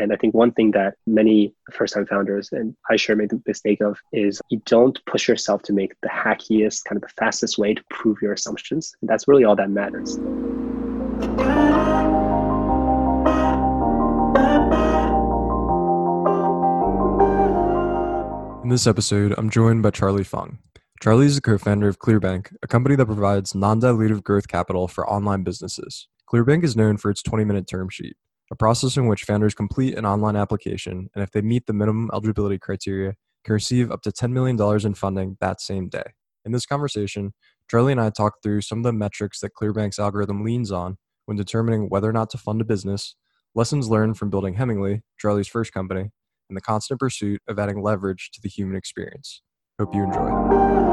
And 0.00 0.12
I 0.12 0.16
think 0.16 0.32
one 0.32 0.52
thing 0.52 0.70
that 0.72 0.94
many 1.08 1.52
first 1.72 1.94
time 1.94 2.06
founders 2.06 2.50
and 2.52 2.76
I 2.88 2.94
sure 2.94 3.16
made 3.16 3.30
the 3.30 3.42
mistake 3.46 3.80
of 3.80 3.98
is 4.12 4.40
you 4.48 4.62
don't 4.64 4.96
push 5.06 5.26
yourself 5.26 5.62
to 5.62 5.72
make 5.72 5.94
the 6.02 6.08
hackiest, 6.08 6.84
kind 6.84 6.96
of 6.96 7.02
the 7.02 7.12
fastest 7.18 7.58
way 7.58 7.74
to 7.74 7.82
prove 7.90 8.18
your 8.22 8.32
assumptions. 8.32 8.94
And 9.00 9.10
that's 9.10 9.26
really 9.26 9.42
all 9.42 9.56
that 9.56 9.70
matters. 9.70 10.14
In 18.62 18.68
this 18.68 18.86
episode, 18.86 19.34
I'm 19.36 19.50
joined 19.50 19.82
by 19.82 19.90
Charlie 19.90 20.22
Feng. 20.22 20.58
Charlie 21.02 21.26
is 21.26 21.34
the 21.34 21.40
co 21.40 21.58
founder 21.58 21.88
of 21.88 21.98
Clearbanc, 21.98 22.54
a 22.62 22.68
company 22.68 22.94
that 22.94 23.06
provides 23.06 23.52
non 23.52 23.80
dilutive 23.80 24.22
growth 24.22 24.46
capital 24.46 24.86
for 24.86 25.08
online 25.10 25.42
businesses. 25.42 26.06
Clearbanc 26.32 26.62
is 26.62 26.76
known 26.76 26.98
for 26.98 27.10
its 27.10 27.22
20 27.22 27.44
minute 27.44 27.66
term 27.66 27.88
sheet, 27.88 28.16
a 28.50 28.56
process 28.56 28.96
in 28.96 29.06
which 29.06 29.24
founders 29.24 29.54
complete 29.54 29.96
an 29.96 30.06
online 30.06 30.36
application, 30.36 31.10
and 31.14 31.22
if 31.22 31.30
they 31.30 31.42
meet 31.42 31.66
the 31.66 31.72
minimum 31.72 32.10
eligibility 32.12 32.58
criteria, 32.58 33.14
can 33.44 33.54
receive 33.54 33.90
up 33.90 34.02
to 34.02 34.10
$10 34.10 34.32
million 34.32 34.58
in 34.84 34.94
funding 34.94 35.36
that 35.40 35.60
same 35.60 35.88
day. 35.88 36.12
In 36.44 36.52
this 36.52 36.66
conversation, 36.66 37.34
Charlie 37.70 37.92
and 37.92 38.00
I 38.00 38.10
talked 38.10 38.42
through 38.42 38.62
some 38.62 38.78
of 38.78 38.84
the 38.84 38.92
metrics 38.92 39.40
that 39.40 39.54
Clearbanc's 39.54 39.98
algorithm 39.98 40.42
leans 40.42 40.72
on 40.72 40.96
when 41.26 41.36
determining 41.36 41.88
whether 41.88 42.08
or 42.08 42.12
not 42.12 42.30
to 42.30 42.38
fund 42.38 42.60
a 42.60 42.64
business, 42.64 43.14
lessons 43.54 43.88
learned 43.88 44.16
from 44.16 44.30
building 44.30 44.54
Hemingly, 44.54 45.02
Charlie's 45.18 45.48
first 45.48 45.72
company, 45.72 46.10
and 46.48 46.56
the 46.56 46.62
constant 46.62 46.98
pursuit 46.98 47.42
of 47.46 47.58
adding 47.58 47.82
leverage 47.82 48.30
to 48.32 48.40
the 48.42 48.48
human 48.48 48.76
experience. 48.76 49.42
Hope 49.78 49.94
you 49.94 50.04
enjoy. 50.04 50.87